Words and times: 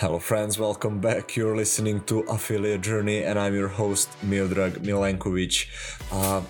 Hello, 0.00 0.20
friends, 0.20 0.60
welcome 0.60 1.00
back. 1.00 1.34
You're 1.34 1.56
listening 1.56 2.02
to 2.02 2.20
Affiliate 2.20 2.82
Journey, 2.82 3.24
and 3.24 3.36
I'm 3.36 3.52
your 3.52 3.66
host, 3.66 4.08
Miodrag 4.24 4.74
Milenkovic. 4.84 5.66
Uh, 6.12 6.40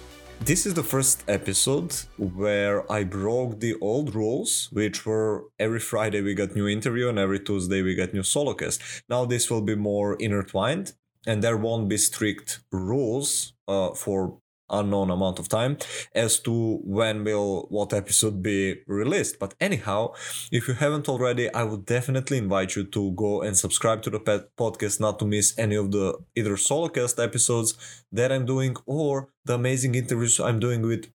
this 0.41 0.67
is 0.67 0.75
the 0.75 0.83
first 0.83 1.25
episode 1.29 1.95
where 2.19 2.85
I 2.93 3.05
broke 3.05 3.61
the 3.61 3.75
old 3.81 4.15
rules, 4.15 4.69
which 4.71 5.07
were 5.07 5.45
every 5.59 5.81
Friday 5.81 6.21
we 6.21 6.35
got 6.35 6.55
new 6.55 6.69
interview 6.69 7.09
and 7.09 7.19
every 7.19 7.41
Tuesday 7.41 7.81
we 7.81 7.95
got 7.95 8.13
new 8.13 8.23
solo 8.23 8.53
cast. 8.53 8.83
Now 9.09 9.25
this 9.25 9.51
will 9.51 9.63
be 9.63 9.75
more 9.75 10.17
intertwined, 10.17 10.93
and 11.27 11.43
there 11.43 11.57
won't 11.57 11.89
be 11.89 11.97
strict 11.97 12.61
rules 12.71 13.55
uh, 13.67 13.95
for 13.95 14.41
unknown 14.71 15.11
amount 15.11 15.39
of 15.39 15.49
time 15.49 15.77
as 16.15 16.39
to 16.41 16.79
when 16.85 17.25
will 17.25 17.67
what 17.71 17.93
episode 17.93 18.43
be 18.43 18.77
released. 18.87 19.39
But 19.39 19.55
anyhow 19.61 20.13
if 20.51 20.69
you 20.69 20.75
haven't 20.75 21.09
already 21.09 21.53
i 21.55 21.63
would 21.63 21.85
definitely 21.85 22.39
invite 22.39 22.77
you 22.77 22.85
to 22.85 23.13
go 23.13 23.43
and 23.43 23.57
subscribe 23.57 24.03
to 24.03 24.11
the 24.11 24.21
pet 24.21 24.43
podcast 24.57 25.01
not 25.01 25.19
to 25.19 25.25
miss 25.25 25.59
any 25.59 25.77
of 25.77 25.91
the 25.91 26.15
either 26.35 26.57
solo 26.57 26.89
cast 26.89 27.19
episodes 27.19 28.05
that 28.13 28.33
i'm 28.33 28.47
doing 28.47 28.77
or 28.87 29.29
the 29.45 29.55
amazing 29.55 29.95
interviews 29.95 30.41
i'm 30.41 30.61
doing 30.61 30.83
with 30.83 31.11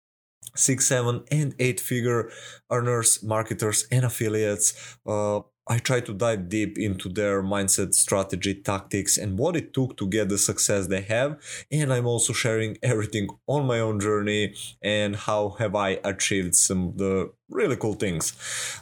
six 0.56 0.88
seven 0.88 1.24
and 1.32 1.56
eight 1.60 1.80
figure 1.80 2.30
earners 2.72 3.24
marketers 3.24 3.88
and 3.92 4.06
affiliates 4.06 4.98
uh, 5.06 5.40
I 5.72 5.78
try 5.78 6.02
to 6.02 6.14
dive 6.14 6.50
deep 6.50 6.78
into 6.78 7.08
their 7.08 7.42
mindset, 7.42 7.94
strategy, 7.94 8.54
tactics, 8.56 9.18
and 9.18 9.40
what 9.40 9.56
it 9.56 9.74
took 9.74 9.96
to 10.00 10.06
get 10.06 10.28
the 10.28 10.38
success 10.38 10.88
they 10.88 11.00
have. 11.00 11.40
And 11.72 11.94
I'm 11.94 12.06
also 12.06 12.34
sharing 12.34 12.78
everything 12.84 13.30
on 13.48 13.68
my 13.68 13.80
own 13.80 14.02
journey 14.02 14.54
and 14.82 15.16
how 15.16 15.52
have 15.60 15.74
I 15.74 16.00
achieved 16.04 16.56
some 16.56 16.90
of 16.90 16.98
the 16.98 17.32
really 17.50 17.78
cool 17.78 17.94
things. 17.94 18.34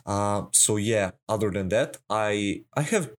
Uh, 0.04 0.46
so 0.52 0.78
yeah, 0.78 1.12
other 1.28 1.52
than 1.52 1.70
that, 1.70 1.98
I 2.10 2.64
I 2.76 2.82
have 2.82 3.12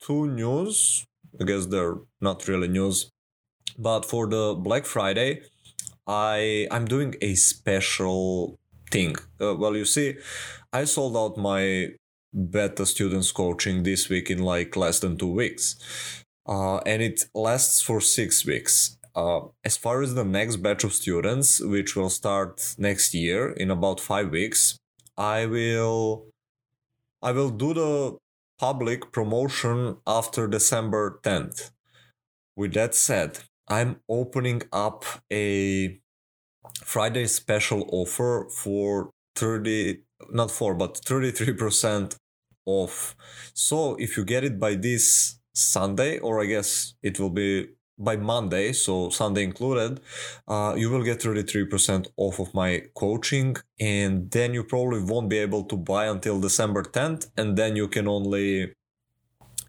two 0.00 0.26
news. 0.26 1.06
I 1.40 1.44
guess 1.44 1.64
they're 1.64 1.96
not 2.20 2.46
really 2.46 2.68
news, 2.68 3.10
but 3.78 4.04
for 4.04 4.26
the 4.26 4.54
Black 4.54 4.84
Friday, 4.84 5.30
I 6.06 6.68
I'm 6.70 6.84
doing 6.84 7.14
a 7.22 7.36
special 7.36 8.58
thing. 8.90 9.16
Uh, 9.40 9.54
well, 9.54 9.74
you 9.76 9.86
see, 9.86 10.16
I 10.72 10.84
sold 10.84 11.16
out 11.16 11.38
my 11.38 11.94
beta 12.32 12.84
students 12.86 13.32
coaching 13.32 13.82
this 13.82 14.08
week 14.08 14.30
in 14.30 14.38
like 14.38 14.76
less 14.76 15.00
than 15.00 15.16
two 15.16 15.32
weeks. 15.32 15.76
Uh, 16.46 16.78
and 16.78 17.02
it 17.02 17.24
lasts 17.34 17.82
for 17.82 18.00
six 18.00 18.44
weeks. 18.46 18.96
Uh, 19.14 19.40
as 19.64 19.76
far 19.76 20.02
as 20.02 20.14
the 20.14 20.24
next 20.24 20.56
batch 20.56 20.84
of 20.84 20.92
students, 20.92 21.60
which 21.60 21.96
will 21.96 22.10
start 22.10 22.74
next 22.78 23.14
year 23.14 23.52
in 23.52 23.70
about 23.70 24.00
five 24.00 24.30
weeks, 24.30 24.78
I 25.16 25.46
will 25.46 26.26
I 27.20 27.32
will 27.32 27.50
do 27.50 27.74
the 27.74 28.18
public 28.58 29.10
promotion 29.12 29.96
after 30.06 30.46
December 30.46 31.18
10th. 31.22 31.70
With 32.56 32.74
that 32.74 32.94
said, 32.94 33.40
I'm 33.68 34.00
opening 34.08 34.62
up 34.72 35.04
a 35.32 36.00
Friday 36.84 37.26
special 37.26 37.88
offer 37.92 38.48
for 38.50 39.10
30 39.34 40.02
not 40.30 40.50
4 40.50 40.74
but 40.74 40.94
33% 40.94 42.16
off. 42.66 43.16
So 43.54 43.96
if 43.96 44.16
you 44.16 44.24
get 44.24 44.44
it 44.44 44.58
by 44.58 44.74
this 44.74 45.38
sunday 45.58 46.18
or 46.18 46.40
i 46.40 46.46
guess 46.46 46.94
it 47.02 47.18
will 47.18 47.30
be 47.30 47.66
by 47.98 48.16
monday 48.16 48.72
so 48.72 49.10
sunday 49.10 49.42
included 49.42 50.00
uh, 50.46 50.72
you 50.76 50.88
will 50.88 51.02
get 51.02 51.18
33% 51.20 52.06
off 52.16 52.38
of 52.38 52.54
my 52.54 52.80
coaching 52.94 53.56
and 53.80 54.30
then 54.30 54.54
you 54.54 54.62
probably 54.62 55.02
won't 55.02 55.28
be 55.28 55.38
able 55.38 55.64
to 55.64 55.76
buy 55.76 56.06
until 56.06 56.40
december 56.40 56.82
10th 56.82 57.28
and 57.36 57.56
then 57.56 57.74
you 57.74 57.88
can 57.88 58.06
only 58.06 58.72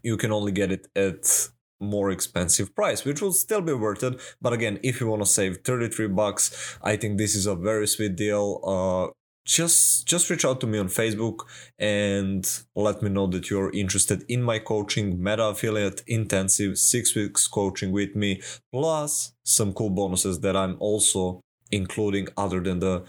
you 0.02 0.16
can 0.16 0.30
only 0.30 0.52
get 0.52 0.70
it 0.70 0.86
at 0.94 1.48
more 1.80 2.10
expensive 2.10 2.72
price 2.76 3.04
which 3.04 3.20
will 3.20 3.32
still 3.32 3.62
be 3.62 3.72
worth 3.72 4.02
it. 4.02 4.20
But 4.40 4.52
again 4.52 4.78
if 4.82 5.00
you 5.00 5.08
want 5.08 5.22
to 5.22 5.26
save 5.26 5.58
33 5.64 6.08
bucks 6.08 6.78
i 6.82 6.94
think 6.94 7.18
this 7.18 7.34
is 7.34 7.46
a 7.46 7.56
very 7.56 7.88
sweet 7.88 8.14
deal. 8.16 8.60
Uh, 8.62 9.19
just 9.44 10.06
just 10.06 10.28
reach 10.28 10.44
out 10.44 10.60
to 10.60 10.66
me 10.66 10.78
on 10.78 10.88
facebook 10.88 11.40
and 11.78 12.62
let 12.76 13.02
me 13.02 13.08
know 13.08 13.26
that 13.26 13.48
you're 13.48 13.70
interested 13.72 14.24
in 14.28 14.42
my 14.42 14.58
coaching 14.58 15.22
meta 15.22 15.44
affiliate 15.44 16.02
intensive 16.06 16.76
six 16.76 17.14
weeks 17.14 17.48
coaching 17.48 17.90
with 17.90 18.14
me 18.14 18.40
plus 18.72 19.32
some 19.42 19.72
cool 19.72 19.90
bonuses 19.90 20.40
that 20.40 20.56
i'm 20.56 20.76
also 20.78 21.40
including 21.72 22.26
other 22.36 22.60
than 22.60 22.80
the 22.80 23.04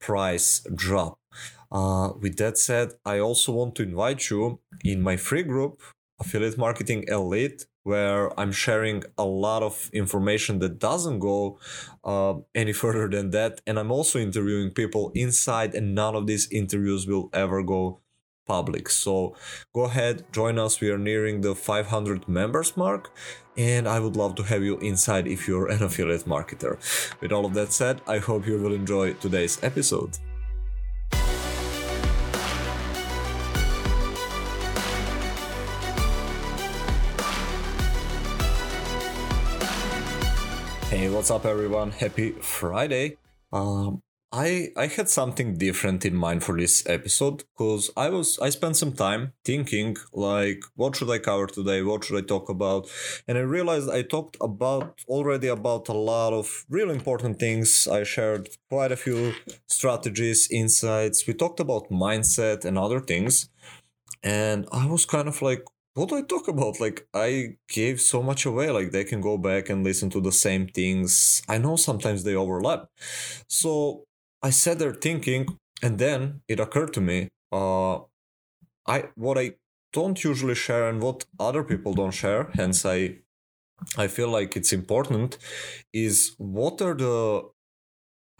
price 0.00 0.66
drop. 0.74 1.18
Uh, 1.70 2.10
with 2.20 2.36
that 2.36 2.58
said 2.58 2.90
i 3.06 3.18
also 3.18 3.50
want 3.52 3.74
to 3.74 3.82
invite 3.82 4.28
you 4.28 4.60
in 4.84 5.00
my 5.00 5.16
free 5.16 5.42
group 5.42 5.80
affiliate 6.20 6.58
marketing 6.58 7.02
elite 7.08 7.66
where 7.82 8.38
I'm 8.38 8.52
sharing 8.52 9.02
a 9.18 9.24
lot 9.24 9.62
of 9.62 9.90
information 9.92 10.58
that 10.60 10.78
doesn't 10.78 11.18
go 11.18 11.58
uh, 12.04 12.34
any 12.54 12.72
further 12.82 13.08
than 13.08 13.30
that. 13.30 13.60
And 13.66 13.78
I'm 13.78 13.90
also 13.90 14.18
interviewing 14.18 14.70
people 14.70 15.12
inside, 15.14 15.74
and 15.74 15.94
none 15.94 16.14
of 16.14 16.26
these 16.26 16.48
interviews 16.50 17.06
will 17.06 17.30
ever 17.32 17.62
go 17.62 18.00
public. 18.46 18.88
So 18.88 19.34
go 19.74 19.82
ahead, 19.84 20.24
join 20.32 20.58
us. 20.58 20.80
We 20.80 20.90
are 20.90 20.98
nearing 20.98 21.40
the 21.40 21.54
500 21.54 22.28
members 22.28 22.76
mark, 22.76 23.10
and 23.56 23.86
I 23.88 24.00
would 24.00 24.16
love 24.16 24.34
to 24.36 24.42
have 24.44 24.62
you 24.62 24.78
inside 24.78 25.26
if 25.26 25.46
you're 25.46 25.68
an 25.68 25.82
affiliate 25.88 26.24
marketer. 26.24 26.78
With 27.20 27.32
all 27.32 27.46
of 27.46 27.54
that 27.54 27.72
said, 27.72 28.00
I 28.06 28.18
hope 28.18 28.46
you 28.46 28.58
will 28.58 28.74
enjoy 28.74 29.14
today's 29.14 29.62
episode. 29.62 30.18
Hey, 40.92 41.08
what's 41.08 41.30
up, 41.30 41.46
everyone? 41.46 41.90
Happy 41.90 42.32
Friday. 42.32 43.16
Um, 43.50 44.02
I 44.30 44.72
I 44.76 44.88
had 44.88 45.08
something 45.08 45.56
different 45.56 46.04
in 46.04 46.14
mind 46.14 46.44
for 46.44 46.54
this 46.54 46.86
episode 46.86 47.44
because 47.48 47.90
I 47.96 48.10
was 48.10 48.38
I 48.40 48.50
spent 48.50 48.76
some 48.76 48.92
time 48.92 49.32
thinking 49.42 49.96
like 50.12 50.60
what 50.74 50.94
should 50.94 51.08
I 51.08 51.18
cover 51.18 51.46
today, 51.46 51.80
what 51.82 52.04
should 52.04 52.22
I 52.22 52.26
talk 52.26 52.50
about, 52.50 52.90
and 53.26 53.38
I 53.38 53.40
realized 53.40 53.88
I 53.88 54.02
talked 54.02 54.36
about 54.42 55.00
already 55.08 55.48
about 55.48 55.88
a 55.88 55.94
lot 55.94 56.34
of 56.34 56.66
really 56.68 56.94
important 56.94 57.38
things. 57.38 57.88
I 57.90 58.02
shared 58.04 58.50
quite 58.68 58.92
a 58.92 59.02
few 59.04 59.32
strategies, 59.66 60.46
insights. 60.50 61.26
We 61.26 61.32
talked 61.32 61.60
about 61.60 61.90
mindset 61.90 62.66
and 62.66 62.76
other 62.76 63.00
things, 63.00 63.48
and 64.22 64.68
I 64.70 64.84
was 64.86 65.06
kind 65.06 65.26
of 65.26 65.40
like, 65.40 65.64
what 65.94 66.08
do 66.08 66.16
I 66.16 66.22
talk 66.22 66.48
about? 66.48 66.80
Like, 66.80 67.06
I 67.14 67.56
gave 67.68 68.00
so 68.00 68.22
much 68.22 68.46
away. 68.46 68.70
Like, 68.70 68.92
they 68.92 69.04
can 69.04 69.20
go 69.20 69.36
back 69.36 69.68
and 69.68 69.84
listen 69.84 70.10
to 70.10 70.20
the 70.20 70.32
same 70.32 70.66
things. 70.66 71.42
I 71.48 71.58
know 71.58 71.76
sometimes 71.76 72.24
they 72.24 72.34
overlap. 72.34 72.88
So 73.48 74.04
I 74.42 74.50
sat 74.50 74.78
there 74.78 74.94
thinking, 74.94 75.58
and 75.82 75.98
then 75.98 76.40
it 76.48 76.60
occurred 76.60 76.92
to 76.94 77.00
me, 77.00 77.28
uh, 77.52 78.00
I 78.86 79.10
what 79.14 79.38
I 79.38 79.52
don't 79.92 80.22
usually 80.24 80.54
share 80.54 80.88
and 80.88 81.02
what 81.02 81.24
other 81.38 81.62
people 81.62 81.94
don't 81.94 82.12
share. 82.12 82.50
Hence, 82.54 82.84
I 82.86 83.18
I 83.96 84.08
feel 84.08 84.28
like 84.28 84.56
it's 84.56 84.72
important. 84.72 85.38
Is 85.92 86.34
what 86.38 86.80
are 86.82 86.94
the 86.94 87.44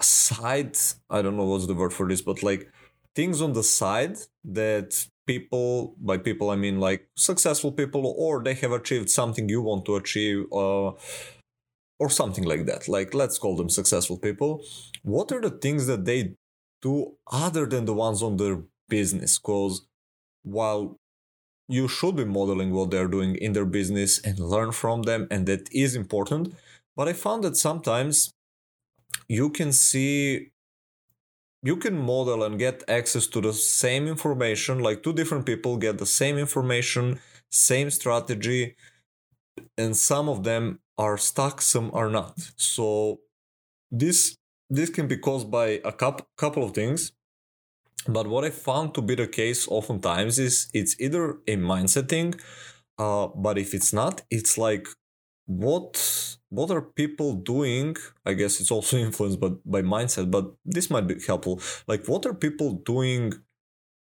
sides? 0.01 0.97
I 1.11 1.23
don't 1.23 1.37
know 1.37 1.45
what's 1.45 1.67
the 1.67 1.75
word 1.75 1.93
for 1.93 2.09
this, 2.09 2.23
but 2.23 2.43
like 2.43 2.71
things 3.15 3.41
on 3.43 3.53
the 3.53 3.63
side 3.63 4.17
that 4.45 5.07
people 5.27 5.95
by 6.01 6.17
people 6.17 6.51
i 6.51 6.57
mean 6.57 6.81
like 6.81 7.09
successful 7.17 7.71
people 7.71 8.15
or 8.19 8.43
they 8.43 8.55
have 8.55 8.73
achieved 8.73 9.09
something 9.09 9.49
you 9.49 9.63
want 9.63 9.85
to 9.85 9.97
achieve 9.97 10.45
uh, 10.53 10.91
or 12.03 12.11
something 12.11 12.45
like 12.45 12.67
that. 12.67 12.89
Like 12.89 13.15
let's 13.15 13.39
call 13.39 13.57
them 13.57 13.71
successful 13.71 14.19
people. 14.19 14.65
What 15.03 15.31
are 15.31 15.41
the 15.41 15.51
things 15.65 15.87
that 15.87 16.05
they 16.05 16.35
do 16.83 17.13
other 17.31 17.65
than 17.65 17.85
the 17.85 17.95
ones 17.95 18.23
on 18.25 18.39
their 18.39 18.59
business? 18.89 19.39
Because 19.39 19.87
while 20.43 20.97
you 21.69 21.87
should 21.87 22.17
be 22.17 22.25
modeling 22.25 22.73
what 22.73 22.91
they're 22.91 23.15
doing 23.17 23.37
in 23.37 23.53
their 23.53 23.65
business 23.65 24.19
and 24.25 24.41
learn 24.41 24.73
from 24.73 25.03
them 25.03 25.29
and 25.31 25.47
that 25.47 25.69
is 25.73 25.95
important 25.95 26.53
but 26.97 27.07
i 27.07 27.13
found 27.13 27.45
that 27.45 27.57
sometimes 27.57 28.33
you 29.29 29.49
can 29.49 29.71
see 29.73 30.51
you 31.63 31.77
can 31.77 31.97
model 31.97 32.43
and 32.43 32.59
get 32.59 32.83
access 32.89 33.27
to 33.29 33.41
the 33.41 33.53
same 33.53 34.09
information 34.09 34.81
like 34.81 35.03
two 35.03 35.13
different 35.13 35.47
people 35.47 35.77
get 35.77 35.99
the 35.99 36.07
same 36.07 36.37
information 36.39 37.19
same 37.51 37.91
strategy 37.91 38.77
and 39.77 39.97
some 39.97 40.29
of 40.29 40.45
them 40.45 40.81
are 40.99 41.19
stuck 41.19 41.61
some 41.61 41.91
are 41.95 42.11
not. 42.11 42.35
So 42.57 43.21
this 43.91 44.37
this 44.71 44.91
can 44.91 45.07
be 45.07 45.19
caused 45.19 45.51
by 45.51 45.81
a 45.85 45.93
couple 45.93 46.27
couple 46.37 46.65
of 46.65 46.73
things 46.73 47.13
but 48.09 48.27
what 48.27 48.43
i 48.43 48.51
found 48.51 48.95
to 48.95 49.03
be 49.03 49.15
the 49.15 49.29
case 49.29 49.69
oftentimes 49.69 50.39
is 50.39 50.71
it's 50.73 50.99
either 50.99 51.25
a 51.47 51.57
mindset 51.57 52.09
thing 52.09 52.35
uh, 52.99 53.27
but 53.37 53.59
if 53.59 53.75
it's 53.75 53.93
not 53.93 54.23
it's 54.31 54.57
like 54.57 54.87
what 55.47 56.37
what 56.49 56.71
are 56.71 56.83
people 56.83 57.35
doing 57.35 57.97
i 58.25 58.33
guess 58.33 58.61
it's 58.61 58.71
also 58.71 58.97
influenced 59.09 59.41
by, 59.41 59.49
by 59.65 59.83
mindset 59.83 60.31
but 60.31 60.53
this 60.65 60.91
might 60.91 61.07
be 61.07 61.17
helpful 61.27 61.61
like 61.87 62.07
what 62.07 62.25
are 62.27 62.35
people 62.35 62.73
doing 62.73 63.33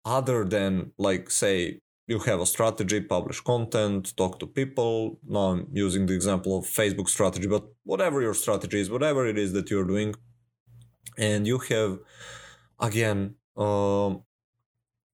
other 0.05 0.45
than 0.45 0.93
like 0.99 1.31
say 1.31 1.81
you 2.07 2.21
have 2.21 2.41
a 2.41 2.47
strategy, 2.47 3.01
publish 3.01 3.41
content, 3.41 4.17
talk 4.17 4.39
to 4.39 4.47
people. 4.47 5.19
Now 5.27 5.53
I'm 5.53 5.69
using 5.73 6.07
the 6.07 6.15
example 6.15 6.59
of 6.59 6.65
Facebook 6.65 7.09
strategy, 7.09 7.49
but 7.49 7.65
whatever 7.85 8.23
your 8.23 8.35
strategy 8.35 8.81
is, 8.81 8.91
whatever 8.91 9.27
it 9.27 9.37
is 9.37 9.53
that 9.55 9.71
you're 9.71 9.85
doing, 9.85 10.15
and 11.19 11.47
you 11.47 11.59
have, 11.59 11.99
again, 12.79 13.35
um, 13.57 14.23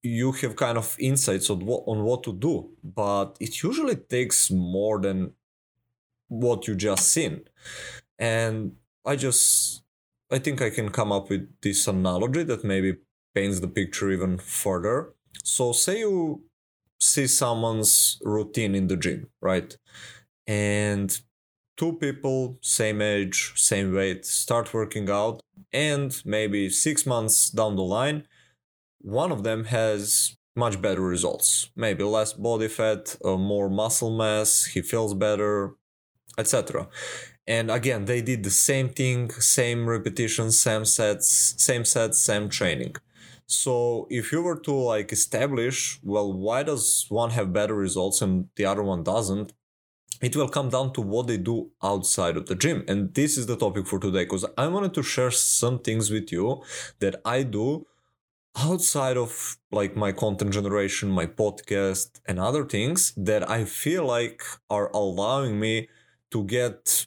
you 0.03 0.33
have 0.33 0.55
kind 0.55 0.77
of 0.77 0.95
insights 0.99 1.49
on 1.49 1.65
what 1.65 1.83
on 1.87 2.03
what 2.03 2.23
to 2.23 2.33
do, 2.33 2.69
but 2.83 3.37
it 3.39 3.63
usually 3.63 3.95
takes 3.95 4.51
more 4.51 4.99
than 4.99 5.31
what 6.33 6.67
you 6.67 6.75
just 6.75 7.07
seen. 7.07 7.41
And 8.19 8.73
I 9.05 9.15
just 9.15 9.83
I 10.31 10.39
think 10.39 10.61
I 10.61 10.69
can 10.69 10.89
come 10.89 11.11
up 11.11 11.29
with 11.29 11.47
this 11.61 11.87
analogy 11.87 12.43
that 12.43 12.63
maybe 12.63 12.97
paints 13.35 13.59
the 13.59 13.67
picture 13.67 14.11
even 14.11 14.37
further. 14.39 15.13
So 15.43 15.73
say 15.73 15.99
you 15.99 16.43
see 16.99 17.27
someone's 17.27 18.19
routine 18.23 18.75
in 18.75 18.87
the 18.87 18.97
gym, 18.97 19.29
right? 19.41 19.75
And 20.47 21.19
two 21.77 21.93
people, 21.93 22.57
same 22.61 23.01
age, 23.01 23.53
same 23.55 23.93
weight, 23.93 24.25
start 24.25 24.73
working 24.73 25.09
out, 25.09 25.41
and 25.71 26.19
maybe 26.25 26.69
six 26.69 27.05
months 27.05 27.49
down 27.49 27.75
the 27.75 27.83
line, 27.83 28.27
one 29.01 29.31
of 29.31 29.43
them 29.43 29.65
has 29.65 30.35
much 30.55 30.81
better 30.81 31.01
results. 31.01 31.69
Maybe 31.75 32.03
less 32.03 32.33
body 32.33 32.67
fat, 32.67 33.17
uh, 33.25 33.37
more 33.37 33.69
muscle 33.69 34.15
mass, 34.15 34.65
he 34.65 34.81
feels 34.81 35.13
better, 35.13 35.75
etc. 36.37 36.87
And 37.45 37.69
again, 37.69 38.05
they 38.05 38.21
did 38.21 38.43
the 38.43 38.49
same 38.49 38.89
thing, 38.89 39.29
same 39.31 39.87
repetitions, 39.87 40.59
same 40.59 40.85
sets, 40.85 41.55
same 41.57 41.85
sets, 41.85 42.19
same 42.19 42.49
training. 42.49 42.95
So 43.45 44.07
if 44.09 44.31
you 44.31 44.41
were 44.41 44.59
to 44.61 44.73
like 44.73 45.11
establish, 45.11 45.99
well, 46.01 46.31
why 46.31 46.63
does 46.63 47.05
one 47.09 47.31
have 47.31 47.53
better 47.53 47.75
results 47.75 48.21
and 48.21 48.47
the 48.55 48.65
other 48.65 48.83
one 48.83 49.03
doesn't? 49.03 49.53
It 50.21 50.37
will 50.37 50.47
come 50.47 50.69
down 50.69 50.93
to 50.93 51.01
what 51.01 51.27
they 51.27 51.37
do 51.37 51.71
outside 51.83 52.37
of 52.37 52.45
the 52.45 52.55
gym. 52.55 52.85
And 52.87 53.13
this 53.13 53.37
is 53.37 53.45
the 53.45 53.57
topic 53.57 53.87
for 53.87 53.99
today 53.99 54.23
because 54.23 54.45
I 54.57 54.67
wanted 54.67 54.93
to 54.93 55.03
share 55.03 55.31
some 55.31 55.79
things 55.79 56.09
with 56.09 56.31
you 56.31 56.63
that 56.99 57.19
I 57.25 57.43
do 57.43 57.85
outside 58.57 59.17
of 59.17 59.57
like 59.71 59.97
my 59.97 60.13
content 60.13 60.53
generation, 60.53 61.09
my 61.09 61.25
podcast, 61.25 62.21
and 62.25 62.39
other 62.39 62.63
things 62.63 63.13
that 63.17 63.49
I 63.49 63.65
feel 63.65 64.05
like 64.05 64.43
are 64.69 64.89
allowing 64.93 65.59
me 65.59 65.89
to 66.33 66.43
get 66.43 67.05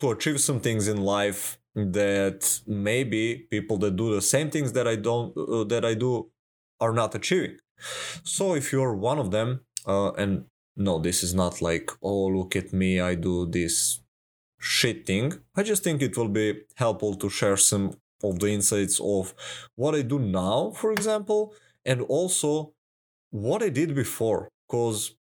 to 0.00 0.10
achieve 0.10 0.40
some 0.40 0.60
things 0.60 0.88
in 0.88 0.98
life 1.18 1.58
that 1.74 2.60
maybe 2.66 3.46
people 3.50 3.76
that 3.78 3.96
do 3.96 4.14
the 4.14 4.22
same 4.22 4.50
things 4.50 4.72
that 4.72 4.86
I 4.86 4.96
don't 4.96 5.36
uh, 5.36 5.64
that 5.72 5.84
I 5.84 5.94
do 5.94 6.30
are 6.80 6.92
not 6.92 7.14
achieving. 7.14 7.56
So 8.22 8.54
if 8.54 8.72
you're 8.72 8.94
one 8.94 9.18
of 9.18 9.30
them, 9.30 9.48
uh, 9.86 10.12
and 10.12 10.44
no, 10.76 10.98
this 10.98 11.22
is 11.22 11.32
not 11.34 11.62
like 11.68 11.90
oh 12.02 12.26
look 12.38 12.54
at 12.56 12.72
me, 12.72 13.00
I 13.00 13.14
do 13.14 13.46
this 13.46 14.00
shit 14.60 15.06
thing. 15.06 15.26
I 15.56 15.62
just 15.62 15.82
think 15.84 16.02
it 16.02 16.16
will 16.16 16.32
be 16.42 16.62
helpful 16.76 17.14
to 17.16 17.28
share 17.28 17.56
some 17.56 17.84
of 18.22 18.38
the 18.38 18.48
insights 18.48 19.00
of 19.00 19.34
what 19.74 19.94
I 19.94 20.02
do 20.02 20.18
now, 20.18 20.72
for 20.80 20.92
example, 20.92 21.54
and 21.84 22.00
also 22.02 22.72
what 23.30 23.62
I 23.62 23.68
did 23.68 23.94
before. 23.94 24.48
Because 24.66 25.14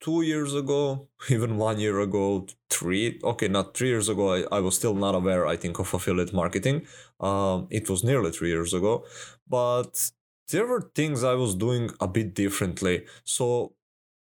two 0.00 0.22
years 0.22 0.54
ago, 0.54 1.08
even 1.30 1.56
one 1.56 1.78
year 1.78 2.00
ago, 2.00 2.46
three, 2.68 3.20
okay, 3.22 3.48
not 3.48 3.76
three 3.76 3.88
years 3.88 4.08
ago, 4.08 4.34
I, 4.34 4.56
I 4.56 4.60
was 4.60 4.76
still 4.76 4.94
not 4.94 5.14
aware, 5.14 5.46
I 5.46 5.56
think, 5.56 5.78
of 5.78 5.92
affiliate 5.94 6.32
marketing. 6.32 6.86
Um, 7.20 7.66
it 7.70 7.88
was 7.88 8.04
nearly 8.04 8.30
three 8.32 8.48
years 8.50 8.74
ago, 8.74 9.04
but 9.48 10.10
there 10.50 10.66
were 10.66 10.90
things 10.94 11.22
I 11.22 11.34
was 11.34 11.54
doing 11.54 11.90
a 12.00 12.08
bit 12.08 12.34
differently. 12.34 13.04
So 13.24 13.74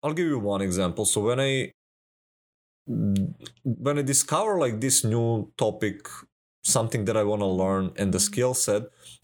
I'll 0.03 0.13
give 0.13 0.27
you 0.27 0.39
one 0.39 0.61
example. 0.61 1.05
So 1.05 1.21
when 1.21 1.39
I 1.39 1.71
when 2.87 3.97
I 3.97 4.01
discover 4.03 4.59
like 4.59 4.79
this 4.79 5.03
new 5.03 5.51
topic, 5.57 6.07
something 6.63 7.05
that 7.05 7.17
I 7.17 7.23
want 7.23 7.41
to 7.41 7.47
learn 7.47 7.91
and 7.97 8.13
the 8.13 8.19
skill 8.19 8.53
set, 8.53 8.83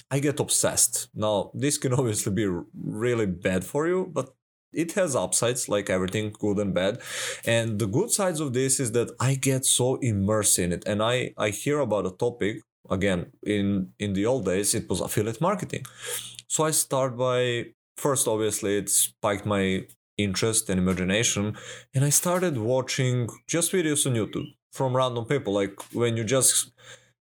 I 0.09 0.19
get 0.19 0.39
obsessed. 0.39 1.09
Now, 1.13 1.51
this 1.53 1.77
can 1.77 1.93
obviously 1.99 2.33
be 2.33 2.47
really 2.73 3.25
bad 3.27 3.63
for 3.63 3.87
you, 3.87 4.09
but 4.11 4.33
it 4.73 4.93
has 4.93 5.15
upsides 5.15 5.67
like 5.69 5.89
everything 5.89 6.33
good 6.39 6.59
and 6.59 6.73
bad. 6.73 6.99
And 7.45 7.79
the 7.79 7.87
good 7.87 8.11
sides 8.11 8.39
of 8.39 8.53
this 8.53 8.79
is 8.79 8.91
that 8.93 9.09
i 9.19 9.35
get 9.35 9.65
so 9.65 9.95
immersed 9.95 10.59
in 10.59 10.71
it. 10.71 10.83
And 10.85 11.01
i 11.03 11.33
i 11.37 11.49
hear 11.49 11.79
about 11.79 12.05
a 12.05 12.11
topic 12.11 12.57
again 12.89 13.31
in 13.45 13.93
in 13.99 14.13
the 14.13 14.25
old 14.25 14.45
days 14.45 14.73
it 14.73 14.89
was 14.89 15.01
affiliate 15.01 15.41
marketing. 15.41 15.85
So 16.47 16.63
i 16.63 16.71
start 16.71 17.17
by 17.17 17.65
first 17.97 18.27
obviously 18.27 18.77
it 18.77 18.89
spiked 18.89 19.45
my 19.45 19.85
interest 20.17 20.69
and 20.69 20.79
imagination. 20.79 21.57
And 21.93 22.03
i 22.05 22.09
started 22.09 22.57
watching 22.57 23.29
just 23.47 23.71
videos 23.71 24.05
on 24.07 24.13
youtube 24.15 24.49
from 24.71 24.95
random 24.95 25.25
people. 25.25 25.53
Like 25.53 25.75
when 25.93 26.17
you 26.17 26.23
just 26.23 26.71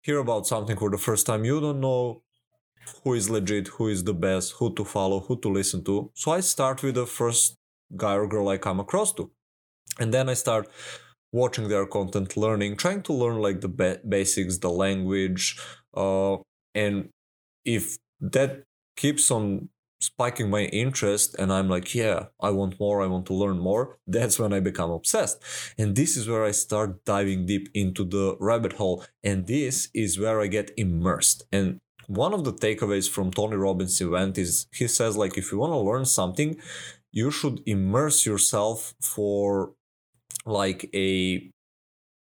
hear 0.02 0.18
about 0.18 0.46
something 0.46 0.76
for 0.76 0.90
the 0.90 0.98
first 0.98 1.26
time 1.26 1.44
you 1.44 1.60
don't 1.60 1.80
know 1.80 2.22
who 3.02 3.14
is 3.14 3.30
legit, 3.30 3.68
who 3.68 3.88
is 3.88 4.04
the 4.04 4.14
best, 4.14 4.54
who 4.58 4.74
to 4.74 4.84
follow, 4.84 5.20
who 5.20 5.38
to 5.40 5.48
listen 5.48 5.84
to. 5.84 6.10
So 6.14 6.32
I 6.32 6.40
start 6.40 6.82
with 6.82 6.94
the 6.94 7.06
first 7.06 7.56
guy 7.96 8.14
or 8.14 8.26
girl 8.26 8.48
I 8.48 8.58
come 8.58 8.80
across 8.80 9.12
to. 9.14 9.30
And 9.98 10.12
then 10.12 10.28
I 10.28 10.34
start 10.34 10.68
watching 11.32 11.68
their 11.68 11.86
content, 11.86 12.36
learning, 12.36 12.76
trying 12.76 13.02
to 13.02 13.12
learn 13.12 13.38
like 13.38 13.60
the 13.60 13.68
ba- 13.68 14.00
basics, 14.08 14.58
the 14.58 14.70
language. 14.70 15.58
Uh, 15.94 16.36
and 16.74 17.10
if 17.64 17.98
that 18.20 18.64
keeps 18.96 19.30
on 19.30 19.68
spiking 20.00 20.50
my 20.50 20.64
interest 20.64 21.34
and 21.38 21.52
I'm 21.52 21.68
like, 21.68 21.94
yeah, 21.94 22.26
I 22.40 22.50
want 22.50 22.78
more, 22.78 23.02
I 23.02 23.06
want 23.06 23.26
to 23.26 23.34
learn 23.34 23.58
more, 23.58 23.98
that's 24.06 24.38
when 24.38 24.52
I 24.52 24.60
become 24.60 24.90
obsessed. 24.90 25.42
And 25.78 25.96
this 25.96 26.16
is 26.16 26.28
where 26.28 26.44
I 26.44 26.50
start 26.50 27.04
diving 27.04 27.46
deep 27.46 27.68
into 27.74 28.04
the 28.04 28.36
rabbit 28.40 28.74
hole. 28.74 29.04
And 29.22 29.46
this 29.46 29.88
is 29.94 30.18
where 30.18 30.40
I 30.40 30.48
get 30.48 30.70
immersed. 30.76 31.44
And 31.50 31.80
one 32.08 32.32
of 32.32 32.44
the 32.44 32.52
takeaways 32.52 33.08
from 33.08 33.30
Tony 33.30 33.56
Robbins 33.56 34.00
event 34.00 34.38
is 34.38 34.66
he 34.72 34.88
says 34.88 35.16
like 35.16 35.36
if 35.36 35.52
you 35.52 35.58
want 35.58 35.72
to 35.72 35.78
learn 35.78 36.04
something, 36.04 36.56
you 37.12 37.30
should 37.30 37.62
immerse 37.66 38.26
yourself 38.26 38.94
for 39.00 39.72
like 40.44 40.88
a 40.94 41.50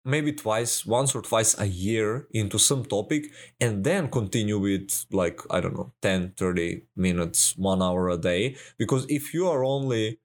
maybe 0.08 0.32
twice 0.32 0.86
once 0.86 1.14
or 1.14 1.22
twice 1.22 1.60
a 1.60 1.66
year 1.66 2.28
into 2.32 2.58
some 2.58 2.86
topic 2.86 3.26
and 3.60 3.84
then 3.84 4.10
continue 4.10 4.58
with 4.58 5.06
like 5.12 5.42
i 5.52 5.60
don't 5.60 5.76
know 5.76 5.92
10 6.02 6.34
30 6.38 6.84
minutes 6.96 7.58
1 7.58 7.82
hour 7.82 8.10
a 8.10 8.18
day. 8.18 8.56
Because 8.78 9.06
if 9.10 9.34
you 9.34 9.48
are 9.50 9.64
only 9.66 10.20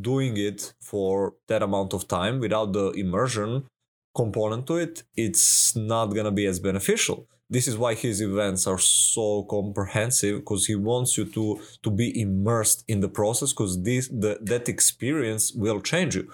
doing 0.00 0.36
it 0.36 0.74
for 0.80 1.34
that 1.48 1.62
amount 1.62 1.92
of 1.92 2.06
time 2.08 2.38
without 2.38 2.72
the 2.72 2.90
immersion 2.92 3.64
component 4.14 4.66
to 4.68 4.76
it 4.76 5.02
it's 5.16 5.74
not 5.74 6.06
going 6.06 6.24
to 6.24 6.30
be 6.30 6.46
as 6.46 6.60
beneficial 6.60 7.26
this 7.54 7.66
is 7.70 7.76
why 7.82 7.92
his 7.94 8.20
events 8.20 8.62
are 8.66 8.82
so 9.12 9.44
comprehensive 9.56 10.34
because 10.40 10.66
he 10.70 10.76
wants 10.90 11.10
you 11.18 11.24
to 11.36 11.44
to 11.84 11.90
be 11.90 12.08
immersed 12.26 12.80
in 12.92 12.98
the 13.04 13.12
process 13.20 13.50
because 13.52 13.74
this 13.88 14.08
the, 14.08 14.32
that 14.50 14.64
experience 14.68 15.44
will 15.62 15.80
change 15.80 16.12
you. 16.18 16.24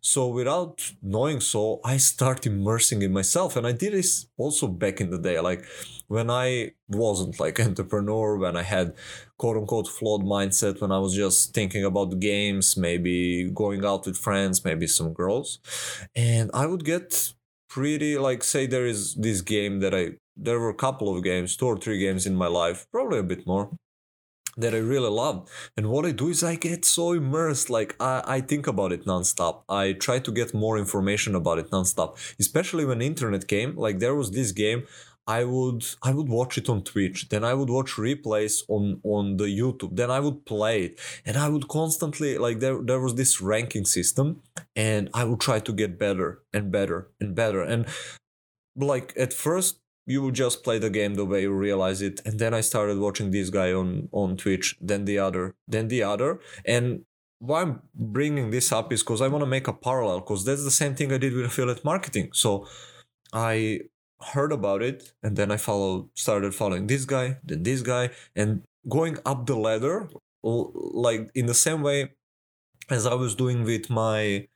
So 0.00 0.20
without 0.40 0.76
knowing 1.02 1.40
so 1.40 1.80
i 1.84 1.96
start 1.96 2.46
immersing 2.46 3.00
in 3.06 3.12
myself 3.12 3.56
and 3.56 3.66
i 3.66 3.72
did 3.72 3.92
this 3.92 4.26
also 4.36 4.66
back 4.66 5.00
in 5.00 5.08
the 5.10 5.18
day 5.28 5.38
like 5.40 5.62
when 6.08 6.28
i 6.30 6.48
wasn't 6.88 7.38
like 7.40 7.58
entrepreneur 7.68 8.36
when 8.36 8.56
i 8.56 8.62
had 8.62 8.94
quote 9.38 9.56
unquote 9.56 9.88
flawed 9.88 10.22
mindset 10.22 10.80
when 10.80 10.92
i 10.92 10.98
was 10.98 11.14
just 11.14 11.54
thinking 11.54 11.84
about 11.84 12.20
games 12.20 12.76
maybe 12.76 13.50
going 13.62 13.84
out 13.84 14.06
with 14.06 14.16
friends 14.16 14.64
maybe 14.64 14.86
some 14.86 15.12
girls. 15.12 15.48
And 16.14 16.50
i 16.54 16.64
would 16.66 16.84
get 16.84 17.34
pretty 17.68 18.18
like 18.18 18.42
say 18.42 18.66
there 18.66 18.86
is 18.86 19.14
this 19.14 19.40
game 19.40 19.80
that 19.80 19.94
i 19.94 20.04
there 20.36 20.58
were 20.60 20.70
a 20.70 20.74
couple 20.74 21.14
of 21.14 21.24
games, 21.24 21.56
two 21.56 21.66
or 21.66 21.76
three 21.76 21.98
games 21.98 22.26
in 22.26 22.34
my 22.34 22.46
life, 22.46 22.86
probably 22.92 23.18
a 23.18 23.22
bit 23.22 23.46
more, 23.46 23.70
that 24.56 24.74
I 24.74 24.78
really 24.78 25.10
loved. 25.10 25.48
And 25.76 25.90
what 25.90 26.06
I 26.06 26.12
do 26.12 26.28
is 26.28 26.42
I 26.42 26.56
get 26.56 26.84
so 26.84 27.12
immersed, 27.12 27.70
like 27.70 27.96
I, 28.00 28.22
I 28.26 28.40
think 28.40 28.66
about 28.66 28.92
it 28.92 29.04
nonstop. 29.04 29.62
I 29.68 29.92
try 29.92 30.18
to 30.18 30.32
get 30.32 30.54
more 30.54 30.78
information 30.78 31.34
about 31.34 31.58
it 31.58 31.70
nonstop. 31.70 32.16
Especially 32.38 32.84
when 32.84 33.02
internet 33.02 33.48
came, 33.48 33.76
like 33.76 33.98
there 33.98 34.14
was 34.14 34.30
this 34.30 34.52
game. 34.52 34.86
I 35.28 35.42
would 35.42 35.84
I 36.04 36.14
would 36.14 36.28
watch 36.28 36.56
it 36.56 36.68
on 36.68 36.84
Twitch, 36.84 37.30
then 37.30 37.42
I 37.42 37.52
would 37.52 37.68
watch 37.68 37.94
replays 37.94 38.62
on 38.68 39.00
on 39.02 39.38
the 39.38 39.46
YouTube, 39.46 39.96
then 39.96 40.08
I 40.08 40.20
would 40.20 40.46
play 40.46 40.84
it, 40.84 41.00
and 41.24 41.36
I 41.36 41.48
would 41.48 41.66
constantly 41.66 42.38
like 42.38 42.60
there 42.60 42.80
there 42.80 43.00
was 43.00 43.16
this 43.16 43.40
ranking 43.40 43.86
system, 43.86 44.42
and 44.76 45.10
I 45.12 45.24
would 45.24 45.40
try 45.40 45.58
to 45.58 45.72
get 45.72 45.98
better 45.98 46.42
and 46.52 46.70
better 46.70 47.08
and 47.20 47.34
better, 47.34 47.60
and 47.60 47.86
like 48.76 49.14
at 49.16 49.32
first 49.32 49.80
you 50.06 50.22
would 50.22 50.34
just 50.34 50.62
play 50.62 50.78
the 50.78 50.90
game 50.90 51.14
the 51.14 51.24
way 51.24 51.42
you 51.42 51.52
realize 51.52 52.00
it. 52.02 52.20
And 52.24 52.38
then 52.38 52.54
i 52.54 52.60
started 52.60 52.98
watching 52.98 53.30
this 53.30 53.50
guy 53.50 53.72
on 53.72 54.08
on 54.12 54.36
twitch 54.36 54.76
then 54.80 55.04
the 55.04 55.18
other 55.18 55.54
then 55.68 55.88
the 55.88 56.02
other. 56.02 56.40
And 56.64 57.04
why 57.38 57.62
i'm 57.62 57.82
bringing 57.94 58.50
this 58.50 58.72
up 58.72 58.92
is 58.92 59.02
because 59.02 59.20
i 59.20 59.28
want 59.28 59.42
to 59.42 59.46
make 59.56 59.68
a 59.68 59.72
parallel 59.72 60.20
because 60.20 60.44
that's 60.44 60.64
the 60.64 60.70
same 60.70 60.94
thing 60.94 61.12
i 61.12 61.18
did 61.18 61.34
with 61.34 61.46
affiliate 61.46 61.84
marketing. 61.84 62.30
So 62.32 62.66
i 63.32 63.80
heard 64.32 64.50
about 64.50 64.82
it 64.82 65.12
and 65.22 65.36
then 65.36 65.50
i 65.50 65.58
followed 65.58 66.08
started 66.14 66.54
following 66.54 66.86
this 66.86 67.04
guy 67.04 67.36
then 67.44 67.62
this 67.62 67.82
guy 67.82 68.08
and 68.34 68.62
going 68.88 69.18
up 69.26 69.44
the 69.46 69.54
ladder 69.54 70.08
like 70.42 71.30
in 71.34 71.46
the 71.46 71.54
same 71.54 71.82
way 71.82 72.10
as 72.88 73.06
I 73.06 73.14
was 73.14 73.34
doing 73.34 73.64
with 73.64 73.90
my 73.90 74.48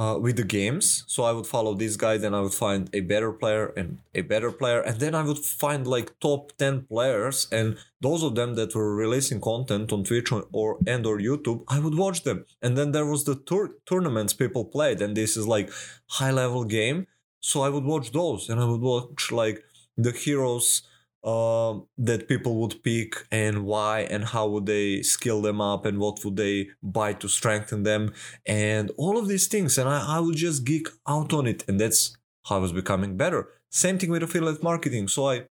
uh, 0.00 0.18
with 0.18 0.36
the 0.36 0.44
games. 0.44 1.04
So 1.06 1.24
I 1.24 1.32
would 1.32 1.46
follow 1.46 1.74
this 1.74 1.96
guy, 1.96 2.16
then 2.16 2.34
I 2.34 2.40
would 2.40 2.54
find 2.54 2.88
a 2.94 3.00
better 3.00 3.32
player 3.32 3.66
and 3.76 3.98
a 4.14 4.22
better 4.22 4.50
player, 4.50 4.80
and 4.80 4.98
then 4.98 5.14
I 5.14 5.22
would 5.22 5.38
find 5.38 5.86
like 5.86 6.18
top 6.20 6.52
ten 6.56 6.86
players, 6.92 7.46
and 7.52 7.76
those 8.00 8.22
of 8.22 8.34
them 8.34 8.54
that 8.54 8.74
were 8.74 8.96
releasing 8.96 9.40
content 9.40 9.92
on 9.92 10.04
Twitch 10.04 10.32
or 10.32 10.78
and 10.86 11.06
or 11.06 11.18
YouTube, 11.18 11.64
I 11.68 11.78
would 11.80 11.96
watch 12.04 12.22
them. 12.22 12.46
And 12.62 12.78
then 12.78 12.92
there 12.92 13.04
was 13.04 13.24
the 13.24 13.36
tour- 13.48 13.74
tournaments 13.84 14.32
people 14.32 14.64
played, 14.64 15.02
and 15.02 15.14
this 15.14 15.36
is 15.36 15.46
like 15.46 15.70
high 16.18 16.32
level 16.32 16.64
game, 16.64 17.06
so 17.40 17.60
I 17.60 17.68
would 17.68 17.84
watch 17.84 18.10
those, 18.10 18.48
and 18.48 18.58
I 18.58 18.64
would 18.64 18.80
watch 18.80 19.30
like 19.30 19.62
the 19.98 20.12
heroes 20.12 20.82
uh, 21.22 21.78
that 21.98 22.28
people 22.28 22.56
would 22.60 22.82
pick 22.82 23.26
and 23.30 23.64
why 23.64 24.00
and 24.00 24.24
how 24.24 24.48
would 24.48 24.66
they 24.66 25.02
skill 25.02 25.42
them 25.42 25.60
up 25.60 25.84
and 25.84 25.98
what 25.98 26.24
would 26.24 26.36
they 26.36 26.68
buy 26.82 27.12
to 27.12 27.28
strengthen 27.28 27.82
them 27.82 28.12
and 28.46 28.90
all 28.96 29.18
of 29.18 29.28
these 29.28 29.46
things 29.46 29.76
and 29.76 29.88
I, 29.88 30.16
I 30.16 30.20
would 30.20 30.36
just 30.36 30.64
geek 30.64 30.88
out 31.06 31.32
on 31.32 31.46
it 31.46 31.64
and 31.68 31.78
that's 31.78 32.16
how 32.46 32.56
I 32.56 32.58
was 32.58 32.72
becoming 32.72 33.16
better. 33.16 33.48
Same 33.70 33.98
thing 33.98 34.10
with 34.10 34.22
affiliate 34.22 34.62
marketing. 34.62 35.08
So 35.08 35.28
I 35.28 35.46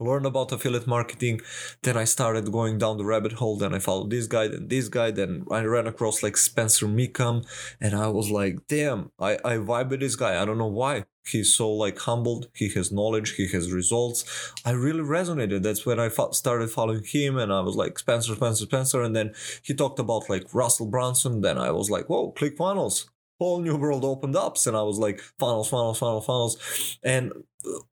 learned 0.00 0.26
about 0.26 0.52
affiliate 0.52 0.86
marketing. 0.86 1.40
Then 1.82 1.96
I 1.96 2.04
started 2.04 2.52
going 2.52 2.78
down 2.78 2.98
the 2.98 3.04
rabbit 3.04 3.32
hole. 3.32 3.56
Then 3.56 3.74
I 3.74 3.78
followed 3.78 4.10
this 4.10 4.26
guy, 4.26 4.48
then 4.48 4.68
this 4.68 4.88
guy. 4.88 5.10
Then 5.10 5.44
I 5.50 5.62
ran 5.62 5.86
across 5.86 6.22
like 6.22 6.36
Spencer 6.36 6.86
Mecham, 6.86 7.42
and 7.80 7.94
I 7.94 8.08
was 8.08 8.30
like, 8.30 8.66
damn, 8.68 9.10
I, 9.18 9.34
I 9.44 9.54
vibe 9.56 9.90
with 9.90 10.00
this 10.00 10.16
guy. 10.16 10.40
I 10.40 10.44
don't 10.44 10.58
know 10.58 10.66
why. 10.66 11.04
He's 11.26 11.54
so 11.54 11.70
like 11.70 11.98
humbled. 11.98 12.48
He 12.54 12.70
has 12.70 12.90
knowledge. 12.90 13.34
He 13.34 13.48
has 13.48 13.72
results. 13.72 14.52
I 14.64 14.70
really 14.70 15.02
resonated. 15.02 15.62
That's 15.62 15.84
when 15.84 16.00
I 16.00 16.08
started 16.08 16.70
following 16.70 17.04
him, 17.04 17.36
and 17.36 17.52
I 17.52 17.60
was 17.60 17.76
like 17.76 17.98
Spencer, 17.98 18.34
Spencer, 18.34 18.64
Spencer. 18.64 19.02
And 19.02 19.14
then 19.14 19.34
he 19.62 19.74
talked 19.74 19.98
about 19.98 20.30
like 20.30 20.54
Russell 20.54 20.86
Brunson. 20.86 21.42
Then 21.42 21.58
I 21.58 21.70
was 21.70 21.90
like, 21.90 22.08
whoa, 22.08 22.32
ClickFunnels 22.32 23.06
whole 23.38 23.60
new 23.60 23.76
world 23.76 24.04
opened 24.04 24.34
up 24.36 24.56
and 24.66 24.76
i 24.76 24.82
was 24.82 24.98
like 24.98 25.20
funnels 25.38 25.68
funnels 25.68 25.98
funnels 25.98 26.26
funnels 26.26 26.98
and 27.04 27.32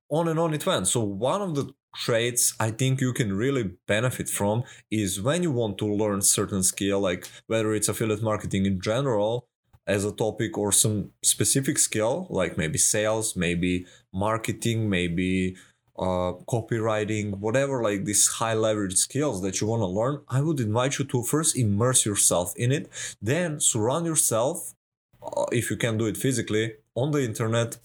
on 0.09 0.29
and 0.29 0.39
on 0.39 0.55
it 0.55 0.67
went. 0.67 0.89
So 0.89 1.01
one 1.01 1.43
of 1.43 1.55
the 1.55 1.73
traits 1.95 2.55
I 2.61 2.71
think 2.71 3.01
you 3.01 3.13
can 3.13 3.33
really 3.33 3.71
benefit 3.87 4.29
from 4.29 4.65
is 4.91 5.21
when 5.21 5.43
you 5.43 5.51
want 5.51 5.79
to 5.79 5.87
learn 5.87 6.21
certain 6.23 6.63
skill, 6.63 7.01
like 7.01 7.29
whether 7.47 7.75
it's 7.75 7.89
affiliate 7.89 8.23
marketing 8.23 8.67
in 8.67 8.81
general 8.81 9.49
as 9.87 10.05
a 10.05 10.13
topic 10.13 10.59
or 10.59 10.73
some 10.73 11.13
specific 11.23 11.79
skill, 11.79 12.27
like 12.29 12.59
maybe 12.59 12.79
sales, 12.79 13.37
maybe 13.37 13.87
marketing, 14.13 14.91
maybe 14.91 15.57
uh, 15.99 16.33
copywriting, 16.47 17.39
whatever, 17.39 17.83
like 17.83 18.05
these 18.05 18.27
high 18.27 18.55
leverage 18.55 18.97
skills 18.97 19.41
that 19.43 19.61
you 19.61 19.67
want 19.67 19.81
to 19.81 19.87
learn, 19.87 20.21
I 20.29 20.41
would 20.43 20.61
invite 20.61 20.99
you 20.99 21.05
to 21.07 21.23
first 21.23 21.57
immerse 21.57 22.05
yourself 22.05 22.53
in 22.57 22.73
it, 22.73 22.91
then 23.23 23.61
surround 23.61 24.07
yourself, 24.07 24.75
uh, 25.23 25.47
if 25.53 25.71
you 25.71 25.77
can 25.77 25.97
do 25.97 26.07
it 26.07 26.17
physically, 26.17 26.75
on 26.95 27.13
the 27.13 27.25
internet 27.25 27.79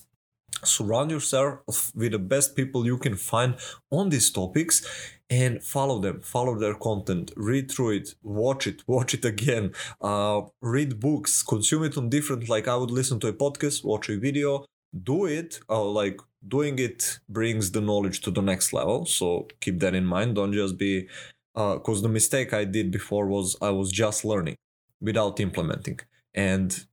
surround 0.64 1.12
yourself 1.12 1.92
with 1.96 2.12
the 2.12 2.20
best 2.20 2.56
people 2.56 2.86
you 2.86 2.98
can 2.98 3.16
find 3.16 3.56
on 3.90 4.10
these 4.10 4.32
topics 4.32 4.86
and 5.30 5.64
follow 5.64 6.00
them 6.00 6.22
follow 6.22 6.58
their 6.58 6.74
content 6.76 7.32
read 7.36 7.72
through 7.72 7.92
it 7.92 8.16
watch 8.22 8.68
it 8.68 8.84
watch 8.88 9.14
it 9.14 9.26
again 9.26 9.72
uh, 10.02 10.42
read 10.62 11.00
books 11.00 11.42
consume 11.44 11.84
it 11.84 11.98
on 11.98 12.10
different 12.10 12.50
like 12.50 12.68
i 12.68 12.76
would 12.76 12.92
listen 12.92 13.20
to 13.20 13.28
a 13.28 13.34
podcast 13.34 13.84
watch 13.84 14.10
a 14.10 14.18
video 14.18 14.66
do 15.04 15.26
it 15.26 15.60
uh, 15.70 15.84
like 15.84 16.20
doing 16.48 16.80
it 16.80 17.20
brings 17.30 17.72
the 17.72 17.82
knowledge 17.82 18.22
to 18.22 18.32
the 18.32 18.42
next 18.42 18.74
level. 18.74 19.06
So 19.06 19.48
keep 19.60 19.80
that 19.80 19.96
in 19.96 20.06
mind. 20.06 20.36
Don't 20.36 20.54
just 20.54 20.78
be 20.78 21.08
because 21.54 22.00
uh, 22.00 22.02
the 22.04 22.10
mistake 22.10 22.54
i 22.54 22.64
did 22.64 22.92
before 22.92 23.28
was 23.28 23.58
i 23.62 23.70
was 23.70 23.92
just 23.92 24.24
learning 24.24 24.56
without 25.02 25.40
implementing. 25.40 26.00
And 26.34 26.86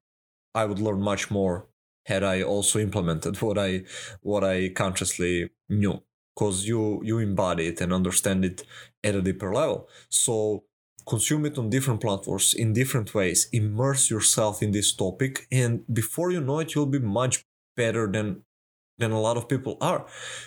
i 0.55 0.65
would 0.65 0.81
learn 0.81 1.01
much 1.01 1.31
more 1.31 1.68
had 2.09 2.25
I 2.25 2.43
also 2.43 2.79
implemented 2.79 3.37
what 3.43 3.59
I 3.59 3.85
what 4.23 4.45
I 4.45 4.71
consciously 4.71 5.51
knew. 5.69 6.03
Because 6.35 6.69
you 6.69 7.01
you 7.05 7.19
embody 7.19 7.67
it 7.67 7.81
and 7.81 7.93
understand 7.93 8.45
it 8.45 8.63
at 9.03 9.15
a 9.17 9.23
deeper 9.23 9.53
level. 9.53 9.89
So 10.09 10.65
consume 11.07 11.47
it 11.47 11.59
on 11.59 11.71
different 11.71 12.01
platforms 12.01 12.55
in 12.55 12.73
different 12.73 13.13
ways. 13.15 13.49
Immerse 13.53 14.11
yourself 14.11 14.63
in 14.63 14.71
this 14.73 14.95
topic 14.95 15.47
and 15.51 15.83
before 15.93 16.31
you 16.31 16.41
know 16.41 16.61
it 16.61 16.75
you'll 16.75 16.87
be 16.99 17.01
much 17.01 17.45
better 17.77 18.07
than 18.07 18.43
than 18.99 19.11
a 19.13 19.21
lot 19.21 19.37
of 19.37 19.49
people 19.49 19.77
are. 19.81 20.07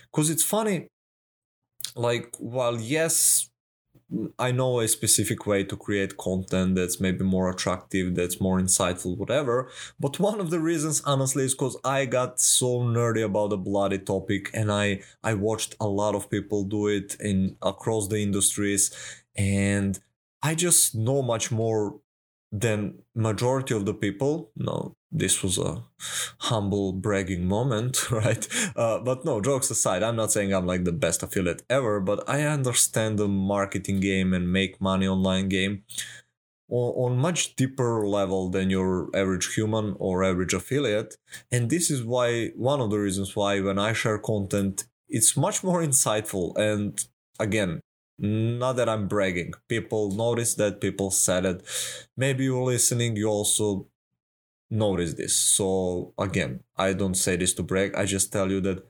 Because 0.09 0.29
it's 0.29 0.43
funny 0.43 0.87
like 1.95 2.29
while 2.39 2.79
yes 2.79 3.50
I 4.37 4.51
know 4.51 4.81
a 4.81 4.87
specific 4.87 5.45
way 5.45 5.63
to 5.63 5.77
create 5.77 6.17
content 6.17 6.75
that's 6.75 6.99
maybe 6.99 7.23
more 7.23 7.49
attractive, 7.49 8.15
that's 8.15 8.41
more 8.41 8.59
insightful, 8.59 9.17
whatever. 9.17 9.69
But 9.99 10.19
one 10.19 10.41
of 10.41 10.49
the 10.49 10.59
reasons, 10.59 11.01
honestly, 11.05 11.45
is 11.45 11.53
because 11.53 11.77
I 11.85 12.05
got 12.05 12.39
so 12.39 12.81
nerdy 12.81 13.23
about 13.23 13.53
a 13.53 13.57
bloody 13.57 13.99
topic, 13.99 14.49
and 14.53 14.71
I 14.71 15.01
I 15.23 15.33
watched 15.35 15.75
a 15.79 15.87
lot 15.87 16.15
of 16.15 16.29
people 16.29 16.65
do 16.65 16.87
it 16.87 17.15
in 17.21 17.55
across 17.61 18.09
the 18.09 18.21
industries, 18.21 18.91
and 19.37 19.97
I 20.43 20.55
just 20.55 20.93
know 20.93 21.21
much 21.21 21.51
more 21.51 22.00
than 22.51 22.99
majority 23.15 23.73
of 23.73 23.85
the 23.85 23.93
people. 23.93 24.51
No, 24.55 24.95
this 25.11 25.41
was 25.41 25.57
a 25.57 25.83
humble 26.39 26.93
bragging 26.93 27.47
moment, 27.47 28.11
right? 28.11 28.47
Uh, 28.75 28.99
but 28.99 29.23
no, 29.25 29.41
jokes 29.41 29.69
aside, 29.69 30.03
I'm 30.03 30.15
not 30.15 30.31
saying 30.31 30.53
I'm 30.53 30.65
like 30.65 30.83
the 30.83 30.91
best 30.91 31.23
affiliate 31.23 31.63
ever, 31.69 31.99
but 31.99 32.27
I 32.29 32.43
understand 32.43 33.17
the 33.17 33.27
marketing 33.27 33.99
game 33.99 34.33
and 34.33 34.51
make 34.51 34.81
money 34.81 35.07
online 35.07 35.49
game 35.49 35.83
on, 36.69 37.11
on 37.11 37.17
much 37.17 37.55
deeper 37.55 38.07
level 38.07 38.49
than 38.49 38.69
your 38.69 39.09
average 39.13 39.53
human 39.53 39.95
or 39.99 40.23
average 40.23 40.53
affiliate. 40.53 41.15
And 41.51 41.69
this 41.69 41.91
is 41.91 42.03
why 42.03 42.49
one 42.55 42.81
of 42.81 42.89
the 42.89 42.99
reasons 42.99 43.35
why 43.35 43.61
when 43.61 43.79
I 43.79 43.93
share 43.93 44.17
content, 44.17 44.85
it's 45.07 45.37
much 45.37 45.63
more 45.63 45.81
insightful. 45.81 46.57
And 46.57 47.05
again, 47.39 47.81
not 48.21 48.73
that 48.73 48.87
I'm 48.87 49.07
bragging. 49.07 49.53
People 49.67 50.11
notice 50.11 50.55
that, 50.55 50.79
people 50.79 51.11
said 51.11 51.45
it. 51.45 51.63
Maybe 52.15 52.43
you're 52.45 52.63
listening, 52.63 53.15
you 53.15 53.27
also 53.27 53.87
notice 54.69 55.15
this. 55.15 55.35
So 55.35 56.13
again, 56.17 56.61
I 56.77 56.93
don't 56.93 57.15
say 57.15 57.35
this 57.35 57.53
to 57.55 57.63
brag. 57.63 57.95
I 57.95 58.05
just 58.05 58.31
tell 58.31 58.49
you 58.51 58.61
that 58.61 58.83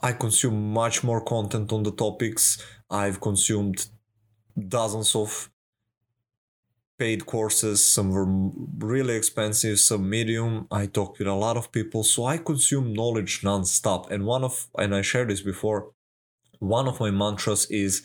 I 0.00 0.12
consume 0.12 0.72
much 0.72 1.02
more 1.02 1.20
content 1.24 1.72
on 1.72 1.82
the 1.82 1.92
topics. 1.92 2.62
I've 2.90 3.20
consumed 3.20 3.88
dozens 4.68 5.14
of 5.16 5.50
paid 6.98 7.24
courses. 7.24 7.88
Some 7.88 8.10
were 8.10 8.26
really 8.86 9.16
expensive, 9.16 9.78
some 9.78 10.08
medium. 10.10 10.66
I 10.70 10.86
talked 10.86 11.18
with 11.18 11.28
a 11.28 11.34
lot 11.34 11.56
of 11.56 11.72
people, 11.72 12.04
so 12.04 12.26
I 12.26 12.36
consume 12.36 12.92
knowledge 12.92 13.40
nonstop. 13.40 14.10
And 14.10 14.26
one 14.26 14.44
of 14.44 14.68
and 14.76 14.94
I 14.94 15.02
shared 15.02 15.30
this 15.30 15.40
before. 15.40 15.92
One 16.62 16.86
of 16.86 17.00
my 17.00 17.10
mantras 17.10 17.66
is 17.70 18.02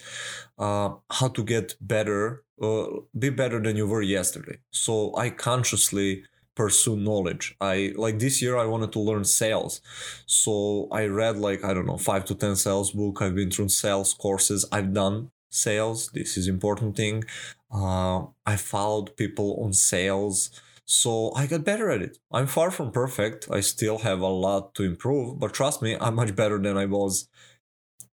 uh, 0.58 0.90
how 1.10 1.28
to 1.28 1.44
get 1.44 1.76
better, 1.80 2.42
uh, 2.60 2.86
be 3.16 3.30
better 3.30 3.60
than 3.60 3.76
you 3.76 3.86
were 3.86 4.02
yesterday. 4.02 4.58
So 4.70 5.14
I 5.16 5.30
consciously 5.30 6.24
pursue 6.56 6.96
knowledge. 6.96 7.54
I 7.60 7.92
like 7.96 8.18
this 8.18 8.42
year 8.42 8.56
I 8.56 8.66
wanted 8.66 8.90
to 8.92 8.98
learn 8.98 9.24
sales. 9.24 9.80
So 10.26 10.88
I 10.90 11.04
read 11.06 11.36
like 11.36 11.64
I 11.64 11.72
don't 11.72 11.86
know 11.86 11.98
5 11.98 12.24
to 12.26 12.34
10 12.34 12.56
sales 12.56 12.90
book. 12.90 13.22
I've 13.22 13.36
been 13.36 13.52
through 13.52 13.68
sales 13.68 14.12
courses. 14.12 14.66
I've 14.72 14.92
done 14.92 15.30
sales. 15.50 16.10
This 16.12 16.36
is 16.36 16.48
important 16.48 16.96
thing. 16.96 17.24
Uh, 17.72 18.26
I 18.44 18.56
followed 18.56 19.16
people 19.16 19.62
on 19.62 19.72
sales. 19.72 20.50
So 20.84 21.32
I 21.36 21.46
got 21.46 21.64
better 21.64 21.90
at 21.90 22.02
it. 22.02 22.18
I'm 22.32 22.48
far 22.48 22.70
from 22.72 22.90
perfect. 22.90 23.46
I 23.50 23.60
still 23.60 23.98
have 23.98 24.20
a 24.20 24.26
lot 24.26 24.74
to 24.76 24.82
improve, 24.82 25.38
but 25.38 25.52
trust 25.52 25.82
me, 25.82 25.96
I'm 26.00 26.16
much 26.16 26.34
better 26.34 26.58
than 26.58 26.76
I 26.76 26.86
was 26.86 27.28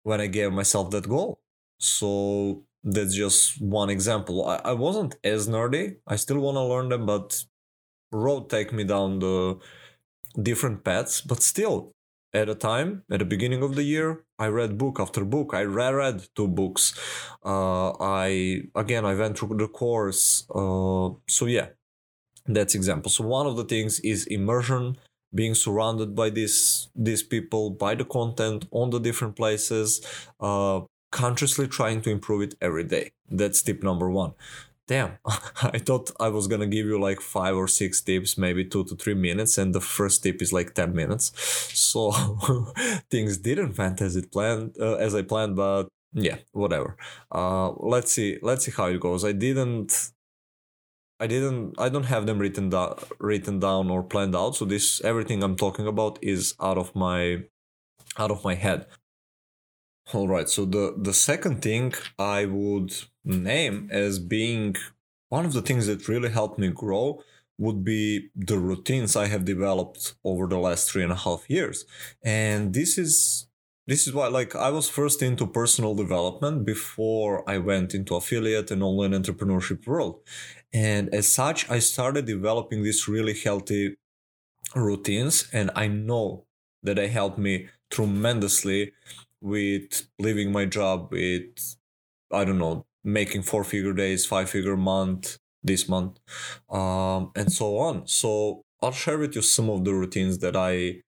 when 0.06 0.22
I 0.22 0.28
gave 0.28 0.52
myself 0.54 0.92
that 0.92 1.10
goal. 1.10 1.40
So 1.80 2.64
that's 2.84 3.16
just 3.16 3.60
one 3.60 3.90
example. 3.90 4.38
I, 4.54 4.58
I 4.72 4.74
wasn't 4.74 5.16
as 5.24 5.48
nerdy. 5.48 5.86
I 6.08 6.16
still 6.16 6.40
want 6.40 6.56
to 6.56 6.62
learn 6.74 6.90
them, 6.90 7.06
but 7.06 7.44
road 8.12 8.50
take 8.50 8.72
me 8.72 8.84
down 8.84 9.20
the 9.20 9.58
different 10.50 10.84
paths, 10.84 11.22
but 11.22 11.42
still, 11.42 11.92
at 12.34 12.50
a 12.50 12.56
time, 12.56 13.04
at 13.10 13.20
the 13.20 13.26
beginning 13.26 13.64
of 13.64 13.76
the 13.76 13.84
year, 13.84 14.26
I 14.38 14.48
read 14.48 14.78
book 14.78 15.00
after 15.00 15.24
book. 15.26 15.54
I 15.54 15.62
reread 15.62 16.28
two 16.36 16.50
books. 16.50 16.94
Uh, 17.44 17.92
I 18.00 18.64
again, 18.76 19.06
I 19.06 19.16
went 19.16 19.40
through 19.40 19.58
the 19.58 19.70
course. 19.70 20.46
Uh, 20.54 21.10
so 21.28 21.46
yeah, 21.48 21.70
that's 22.46 22.76
example. 22.76 23.10
So 23.10 23.24
one 23.26 23.48
of 23.48 23.56
the 23.56 23.64
things 23.64 24.00
is 24.02 24.28
immersion, 24.28 24.98
being 25.36 25.56
surrounded 25.56 26.15
by 26.15 26.30
these 26.30 26.89
these 26.96 27.24
people, 27.24 27.70
by 27.70 27.96
the 27.96 28.06
content 28.06 28.65
on 28.72 28.89
the 28.89 29.00
different 29.00 29.36
places, 29.36 30.01
uh, 30.39 30.82
consciously 31.12 31.68
trying 31.68 32.01
to 32.01 32.10
improve 32.10 32.42
it 32.42 32.56
every 32.62 32.84
day. 32.84 33.12
That's 33.30 33.62
tip 33.62 33.84
number 33.84 34.10
one. 34.10 34.34
Damn 34.88 35.18
i 35.74 35.80
thought 35.80 36.12
i 36.20 36.30
was 36.30 36.46
gonna 36.48 36.68
give 36.68 36.86
you 36.86 37.00
like 37.01 37.20
five 37.20 37.56
or 37.56 37.68
six 37.68 38.01
tips 38.01 38.38
maybe 38.38 38.63
two 38.63 38.84
to 38.84 38.96
three 38.96 39.15
minutes 39.15 39.58
and 39.58 39.74
the 39.74 39.82
first 39.82 40.22
tip 40.22 40.42
is 40.44 40.54
like 40.54 40.74
10 40.75 40.94
minutes. 40.94 41.32
So 41.96 42.12
things 43.10 43.38
didn't 43.38 43.77
went 43.77 44.01
as 44.01 44.15
it 44.15 44.32
planned 44.32 44.75
uh, 44.80 44.96
as 44.96 45.15
i 45.15 45.22
planned 45.24 45.56
but 45.56 45.88
yeah 46.13 46.38
whatever. 46.51 46.98
Uh 47.32 47.72
let's 47.94 48.12
see 48.12 48.38
let's 48.42 48.65
see 48.65 48.72
how 48.72 48.88
it 48.88 49.00
goes. 49.00 49.25
I 49.25 49.32
didn't 49.32 50.12
i 51.20 51.28
didn't 51.28 51.74
i 51.78 51.90
don't 51.90 52.06
have 52.06 52.26
them 52.26 52.40
written 52.40 52.70
down 52.70 52.98
written 53.20 53.60
down 53.60 53.90
or 53.90 54.04
planned 54.04 54.36
out 54.36 54.56
so 54.56 54.66
this 54.66 55.02
everything 55.04 55.44
i'm 55.44 55.56
talking 55.56 55.88
about 55.88 56.20
is 56.22 56.56
out 56.62 56.78
of 56.78 56.96
my 56.96 57.44
out 58.18 58.32
of 58.32 58.44
my 58.44 58.56
head 58.56 58.86
all 60.14 60.28
right 60.28 60.50
so 60.50 60.66
the 60.66 60.96
the 60.98 61.14
second 61.14 61.62
thing 61.62 61.94
i 62.20 62.46
would 62.46 62.94
name 63.24 63.90
as 63.92 64.20
being 64.20 64.76
one 65.30 65.46
of 65.46 65.54
the 65.54 65.62
things 65.62 65.88
that 65.88 66.08
really 66.08 66.30
helped 66.30 66.60
me 66.60 66.70
grow 66.70 67.22
would 67.58 67.84
be 67.84 68.30
the 68.36 68.58
routines 68.58 69.16
I 69.16 69.28
have 69.28 69.46
developed 69.46 70.16
over 70.24 70.48
the 70.48 70.58
last 70.58 70.90
three 70.90 71.04
and 71.04 71.12
a 71.12 71.16
half 71.16 71.50
years. 71.50 71.86
And 72.24 72.74
this 72.74 72.98
is 72.98 73.48
this 73.88 74.08
is 74.08 74.14
why 74.14 74.28
like 74.28 74.56
I 74.56 74.70
was 74.72 74.90
first 74.90 75.22
into 75.22 75.46
personal 75.46 75.96
development 75.96 76.66
before 76.66 77.48
I 77.50 77.60
went 77.60 77.94
into 77.94 78.16
affiliate 78.16 78.72
and 78.72 78.84
online 78.84 79.12
entrepreneurship 79.12 79.86
world. 79.88 80.20
And 80.75 81.13
as 81.15 81.27
such, 81.27 81.70
I 81.72 81.79
started 81.79 82.27
developing 82.27 82.84
these 82.84 83.08
really 83.08 83.34
healthy 83.34 83.98
routines 84.75 85.50
and 85.53 85.72
I 85.75 85.88
know 85.88 86.46
that 86.84 86.96
they 86.98 87.10
helped 87.10 87.38
me 87.39 87.70
tremendously 87.91 88.94
with 89.41 90.08
leaving 90.20 90.51
my 90.51 90.65
job 90.65 91.10
with 91.12 91.55
I 92.34 92.46
don't 92.46 92.60
know, 92.60 92.86
making 93.03 93.44
four 93.44 93.63
figure 93.63 93.94
days, 93.94 94.25
five 94.25 94.50
figure 94.50 94.77
month, 94.77 95.39
this 95.63 95.89
month, 95.89 96.20
um, 96.70 97.32
and 97.36 97.51
so 97.53 97.77
on. 97.77 98.08
So 98.08 98.63
I'll 98.82 98.91
share 98.91 99.20
with 99.20 99.36
you 99.36 99.41
some 99.44 99.70
of 99.70 99.86
the 99.86 99.94
routines 99.94 100.39
that 100.39 100.55
I 100.55 101.03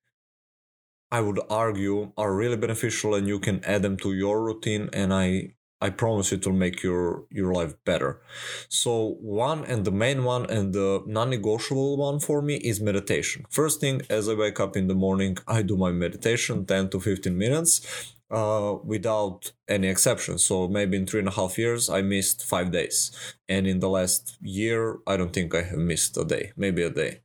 I 1.11 1.21
would 1.21 1.39
argue 1.49 2.11
are 2.17 2.33
really 2.35 2.57
beneficial, 2.57 3.15
and 3.15 3.27
you 3.27 3.39
can 3.39 3.63
add 3.65 3.81
them 3.81 3.97
to 3.97 4.13
your 4.13 4.43
routine. 4.43 4.89
And 4.93 5.13
I 5.13 5.55
I 5.79 5.89
promise 5.91 6.31
it 6.31 6.45
will 6.45 6.53
make 6.53 6.81
your 6.81 7.25
your 7.29 7.53
life 7.53 7.73
better. 7.85 8.21
So 8.67 9.17
one 9.21 9.63
and 9.65 9.85
the 9.85 9.91
main 9.91 10.23
one 10.23 10.49
and 10.49 10.73
the 10.73 11.03
non-negotiable 11.05 11.97
one 11.97 12.19
for 12.19 12.41
me 12.41 12.55
is 12.57 12.81
meditation. 12.81 13.45
First 13.49 13.79
thing 13.79 14.01
as 14.09 14.27
I 14.27 14.33
wake 14.33 14.59
up 14.59 14.75
in 14.75 14.87
the 14.87 14.95
morning, 14.95 15.37
I 15.47 15.61
do 15.61 15.77
my 15.77 15.91
meditation 15.91 16.65
10 16.65 16.89
to 16.89 16.99
15 16.99 17.37
minutes 17.37 18.13
uh, 18.31 18.75
without 18.83 19.51
any 19.67 19.87
exception. 19.87 20.37
So 20.39 20.67
maybe 20.67 20.97
in 20.97 21.05
three 21.05 21.19
and 21.19 21.29
a 21.29 21.31
half 21.31 21.57
years, 21.57 21.89
I 21.89 22.01
missed 22.01 22.43
five 22.43 22.71
days. 22.71 23.11
And 23.47 23.67
in 23.67 23.79
the 23.79 23.89
last 23.89 24.37
year, 24.41 24.97
I 25.05 25.15
don't 25.17 25.33
think 25.33 25.53
I 25.53 25.61
have 25.61 25.77
missed 25.77 26.17
a 26.17 26.25
day, 26.25 26.51
maybe 26.57 26.83
a 26.83 26.89
day. 26.89 27.21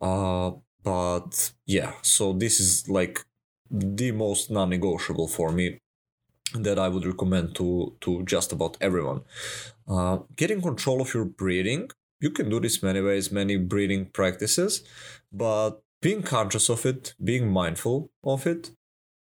Uh, 0.00 0.52
but 0.82 1.52
yeah, 1.66 1.92
so 2.02 2.32
this 2.32 2.58
is 2.60 2.88
like 2.88 3.24
the 3.70 4.10
most 4.12 4.50
non 4.50 4.70
negotiable 4.70 5.28
for 5.28 5.52
me 5.52 5.78
that 6.54 6.78
I 6.78 6.88
would 6.88 7.06
recommend 7.06 7.54
to, 7.56 7.96
to 8.00 8.22
just 8.24 8.52
about 8.52 8.76
everyone. 8.80 9.22
Uh, 9.88 10.18
getting 10.36 10.60
control 10.60 11.00
of 11.00 11.14
your 11.14 11.24
breathing. 11.24 11.90
You 12.20 12.30
can 12.30 12.50
do 12.50 12.60
this 12.60 12.82
many 12.82 13.00
ways, 13.00 13.32
many 13.32 13.56
breathing 13.56 14.06
practices, 14.06 14.82
but 15.32 15.80
being 16.02 16.22
conscious 16.22 16.68
of 16.68 16.84
it, 16.84 17.14
being 17.22 17.50
mindful 17.50 18.10
of 18.24 18.46
it, 18.46 18.70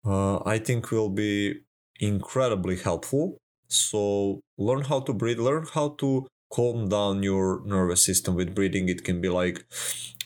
uh, 0.05 0.39
I 0.45 0.59
think 0.59 0.91
will 0.91 1.11
be 1.11 1.61
incredibly 2.01 2.77
helpful. 2.77 3.39
So 3.69 4.41
learn 4.59 4.83
how 4.83 5.01
to 5.01 5.13
breathe, 5.13 5.39
learn 5.39 5.67
how 5.73 5.91
to 5.99 6.27
calm 6.53 6.89
down 6.89 7.23
your 7.23 7.63
nervous 7.65 8.03
system 8.05 8.35
with 8.35 8.55
breathing. 8.55 8.89
It 8.89 9.05
can 9.05 9.21
be 9.21 9.29
like 9.29 9.65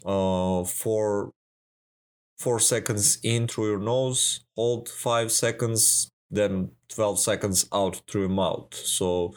uh, 0.04 0.64
four 0.64 1.32
four 2.38 2.58
seconds 2.58 3.18
in 3.22 3.46
through 3.46 3.68
your 3.70 3.78
nose, 3.78 4.40
hold 4.56 4.88
five 4.88 5.32
seconds, 5.32 6.10
then 6.34 6.70
12 6.88 7.18
seconds 7.18 7.66
out 7.72 8.02
through 8.08 8.28
mouth. 8.28 8.74
So 8.74 9.34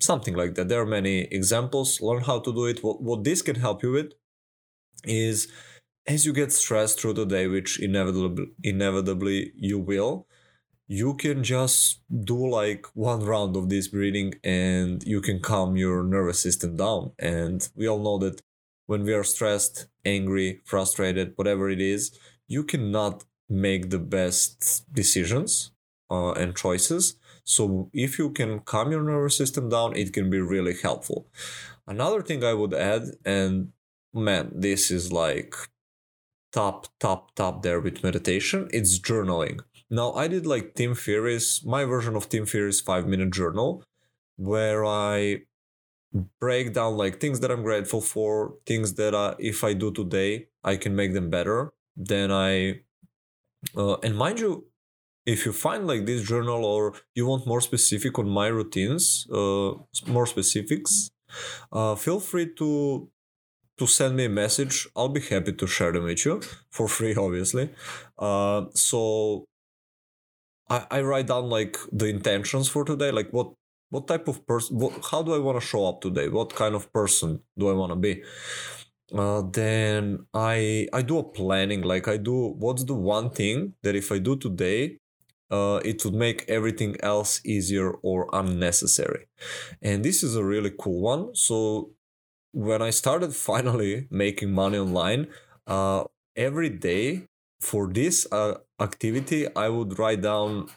something 0.00 0.34
like 0.34 0.54
that. 0.54 0.68
There 0.68 0.80
are 0.80 0.86
many 0.86 1.22
examples. 1.22 2.00
Learn 2.00 2.22
how 2.22 2.40
to 2.40 2.52
do 2.52 2.66
it. 2.66 2.82
What, 2.82 3.02
what 3.02 3.24
this 3.24 3.42
can 3.42 3.56
help 3.56 3.82
you 3.82 3.92
with 3.92 4.12
is 5.04 5.48
as 6.06 6.24
you 6.24 6.32
get 6.32 6.52
stressed 6.52 7.00
through 7.00 7.12
the 7.14 7.26
day, 7.26 7.46
which 7.46 7.78
inevitably 7.78 8.46
inevitably 8.62 9.52
you 9.56 9.78
will, 9.78 10.26
you 10.86 11.14
can 11.14 11.44
just 11.44 12.00
do 12.24 12.48
like 12.48 12.86
one 12.94 13.20
round 13.20 13.56
of 13.56 13.68
this 13.68 13.88
breathing 13.88 14.34
and 14.42 15.04
you 15.04 15.20
can 15.20 15.38
calm 15.38 15.76
your 15.76 16.02
nervous 16.02 16.40
system 16.40 16.76
down. 16.76 17.12
And 17.18 17.68
we 17.76 17.86
all 17.86 17.98
know 17.98 18.18
that 18.18 18.40
when 18.86 19.02
we 19.04 19.12
are 19.12 19.24
stressed, 19.24 19.86
angry, 20.06 20.62
frustrated, 20.64 21.34
whatever 21.36 21.68
it 21.68 21.80
is, 21.80 22.18
you 22.46 22.64
cannot 22.64 23.24
make 23.50 23.90
the 23.90 23.98
best 23.98 24.90
decisions 24.92 25.72
uh, 26.10 26.32
and 26.32 26.56
choices. 26.56 27.16
So 27.44 27.90
if 27.92 28.18
you 28.18 28.30
can 28.30 28.60
calm 28.60 28.92
your 28.92 29.02
nervous 29.02 29.36
system 29.36 29.68
down, 29.68 29.96
it 29.96 30.12
can 30.12 30.28
be 30.30 30.40
really 30.40 30.76
helpful. 30.82 31.28
Another 31.86 32.22
thing 32.22 32.44
I 32.44 32.54
would 32.54 32.74
add, 32.74 33.02
and 33.24 33.72
man, 34.12 34.52
this 34.54 34.90
is 34.90 35.12
like 35.12 35.54
top, 36.52 36.86
top, 37.00 37.34
top 37.34 37.62
there 37.62 37.80
with 37.80 38.02
meditation, 38.02 38.68
it's 38.70 38.98
journaling. 38.98 39.60
Now, 39.90 40.12
I 40.12 40.28
did 40.28 40.46
like 40.46 40.74
Tim 40.74 40.94
Ferriss, 40.94 41.64
my 41.64 41.84
version 41.84 42.14
of 42.14 42.28
Tim 42.28 42.44
Ferriss 42.44 42.80
five 42.80 43.06
minute 43.06 43.32
journal, 43.32 43.82
where 44.36 44.84
I 44.84 45.42
break 46.40 46.74
down 46.74 46.96
like 46.96 47.20
things 47.20 47.40
that 47.40 47.50
I'm 47.50 47.62
grateful 47.62 48.02
for, 48.02 48.54
things 48.66 48.94
that 48.94 49.14
I, 49.14 49.34
if 49.38 49.64
I 49.64 49.72
do 49.72 49.90
today, 49.90 50.48
I 50.62 50.76
can 50.76 50.94
make 50.94 51.14
them 51.14 51.30
better. 51.30 51.72
Then 51.96 52.30
I, 52.30 52.80
uh, 53.76 53.96
and 54.02 54.16
mind 54.16 54.40
you, 54.40 54.66
if 55.28 55.44
you 55.44 55.52
find 55.52 55.86
like 55.86 56.06
this 56.06 56.22
journal 56.22 56.64
or 56.64 56.94
you 57.14 57.26
want 57.26 57.46
more 57.46 57.60
specific 57.60 58.18
on 58.18 58.28
my 58.30 58.46
routines, 58.46 59.26
uh, 59.30 59.72
more 60.06 60.26
specifics, 60.26 61.10
uh, 61.70 61.94
feel 61.94 62.18
free 62.18 62.48
to 62.60 63.10
to 63.78 63.86
send 63.86 64.16
me 64.16 64.24
a 64.24 64.34
message. 64.42 64.88
I'll 64.96 65.14
be 65.20 65.20
happy 65.20 65.52
to 65.52 65.66
share 65.66 65.92
them 65.92 66.04
with 66.04 66.24
you 66.24 66.40
for 66.70 66.88
free, 66.88 67.14
obviously. 67.14 67.70
Uh, 68.18 68.64
so 68.74 69.44
I, 70.70 70.86
I 70.90 71.00
write 71.02 71.26
down 71.26 71.50
like 71.50 71.76
the 71.92 72.06
intentions 72.06 72.68
for 72.68 72.84
today, 72.84 73.10
like 73.10 73.30
what 73.30 73.52
what 73.90 74.06
type 74.08 74.28
of 74.28 74.46
person, 74.46 74.80
how 75.10 75.22
do 75.22 75.34
I 75.34 75.38
want 75.38 75.60
to 75.60 75.66
show 75.66 75.86
up 75.86 76.00
today? 76.00 76.28
What 76.28 76.54
kind 76.54 76.74
of 76.74 76.92
person 76.92 77.40
do 77.58 77.68
I 77.70 77.72
want 77.72 77.90
to 77.92 77.96
be? 77.96 78.22
Uh, 79.14 79.42
then 79.52 80.26
I 80.32 80.88
I 80.92 81.02
do 81.02 81.18
a 81.18 81.24
planning. 81.24 81.82
Like 81.82 82.08
I 82.08 82.16
do, 82.16 82.54
what's 82.64 82.84
the 82.84 82.94
one 82.94 83.28
thing 83.30 83.74
that 83.82 83.94
if 83.94 84.10
I 84.12 84.18
do 84.18 84.36
today, 84.36 84.98
uh, 85.50 85.80
it 85.84 86.04
would 86.04 86.14
make 86.14 86.44
everything 86.48 86.96
else 87.00 87.40
easier 87.44 87.90
or 88.02 88.28
unnecessary. 88.32 89.26
And 89.82 90.04
this 90.04 90.22
is 90.22 90.36
a 90.36 90.44
really 90.44 90.72
cool 90.78 91.00
one. 91.00 91.34
So 91.34 91.92
when 92.52 92.82
I 92.82 92.90
started 92.90 93.34
finally 93.50 94.06
making 94.10 94.52
money 94.52 94.78
online, 94.78 95.28
uh, 95.66 96.04
every 96.36 96.70
day 96.70 97.26
for 97.60 97.88
this 97.92 98.26
uh, 98.32 98.54
activity, 98.80 99.46
I 99.54 99.68
would 99.68 99.98
write 99.98 100.22
down 100.22 100.68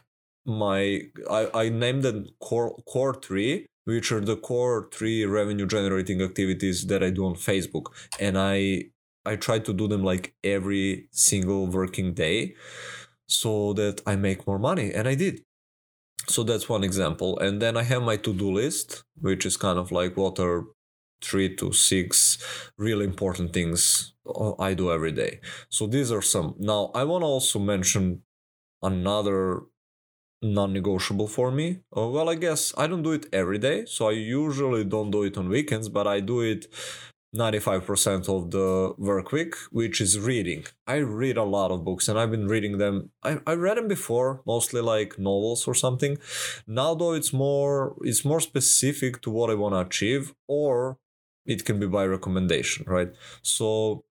my 0.45 1.01
I, 1.29 1.49
I 1.53 1.69
named 1.69 2.03
them 2.03 2.27
core 2.39 2.75
core 2.88 3.13
three, 3.13 3.67
which 3.86 4.12
are 4.12 4.21
the 4.21 4.36
core 4.36 4.89
three 4.91 5.25
revenue 5.25 5.67
generating 5.67 6.21
activities 6.21 6.88
that 6.88 7.03
I 7.03 7.12
do 7.12 7.25
on 7.25 7.36
Facebook, 7.36 7.86
and 8.19 8.38
I 8.38 8.86
I 9.25 9.36
try 9.36 9.60
to 9.60 9.73
do 9.73 9.88
them 9.88 10.03
like 10.03 10.34
every 10.43 11.07
single 11.12 11.67
working 11.67 12.13
day, 12.13 12.55
so 13.32 13.74
that 13.74 14.02
I 14.06 14.15
make 14.15 14.46
more 14.46 14.60
money, 14.60 14.94
and 14.94 15.08
I 15.08 15.15
did. 15.15 15.41
So 16.28 16.44
that's 16.44 16.70
one 16.70 16.84
example, 16.84 17.39
and 17.39 17.62
then 17.62 17.76
I 17.78 17.84
have 17.84 18.04
my 18.04 18.17
to 18.17 18.34
do 18.34 18.52
list, 18.52 19.04
which 19.20 19.46
is 19.46 19.58
kind 19.58 19.80
of 19.80 19.91
like 19.91 20.15
what 20.17 20.39
are 20.39 20.65
three 21.22 21.56
to 21.56 21.72
six 21.72 22.38
really 22.78 23.06
important 23.06 23.54
things 23.54 24.13
uh, 24.28 24.54
I 24.60 24.74
do 24.74 24.91
every 24.91 25.12
day. 25.12 25.39
So 25.70 25.88
these 25.88 26.12
are 26.12 26.22
some. 26.22 26.56
Now, 26.60 26.91
I 26.94 27.04
want 27.04 27.22
to 27.24 27.28
also 27.28 27.60
mention 27.60 28.24
another 28.82 29.62
non 30.41 30.74
negotiable 30.74 31.28
for 31.28 31.52
me. 31.52 31.80
Uh, 31.96 32.08
well, 32.08 32.30
I 32.30 32.36
guess 32.36 32.74
I 32.78 32.88
don't 32.88 33.04
do 33.04 33.12
it 33.12 33.28
every 33.32 33.58
day. 33.60 33.86
So 33.86 34.10
I 34.10 34.13
usually 34.13 34.84
don't 34.84 35.12
do 35.12 35.24
it 35.24 35.38
on 35.38 35.50
weekends, 35.50 35.89
but 35.89 36.08
I 36.08 36.20
do 36.20 36.41
it 36.41 36.67
95% 37.36 38.28
of 38.28 38.52
the 38.52 38.94
work 38.98 39.32
week, 39.32 39.56
which 39.72 40.02
is 40.02 40.20
reading. 40.20 40.65
I 40.86 40.98
read 40.98 41.38
a 41.38 41.44
lot 41.44 41.72
of 41.72 41.86
books 41.86 42.10
and 42.10 42.20
I've 42.20 42.32
been 42.32 42.48
reading 42.48 42.78
them. 42.78 43.12
I, 43.24 43.39
I 43.48 43.54
read 43.54 43.78
them 43.78 43.88
before, 43.88 44.41
mostly 44.46 44.82
like 44.82 45.17
novels 45.17 45.67
or 45.67 45.74
something. 45.74 46.17
Now 46.67 46.94
though 46.94 47.13
it's 47.13 47.32
more 47.32 47.96
it's 48.02 48.26
more 48.26 48.41
specific 48.41 49.22
to 49.22 49.30
what 49.30 49.50
I 49.50 49.56
want 49.56 49.76
to 49.76 49.80
achieve 49.80 50.34
or 50.48 50.98
it 51.46 51.65
can 51.65 51.80
be 51.80 51.88
by 51.88 52.06
recommendation, 52.06 52.86
right? 52.88 53.12
So 53.41 54.04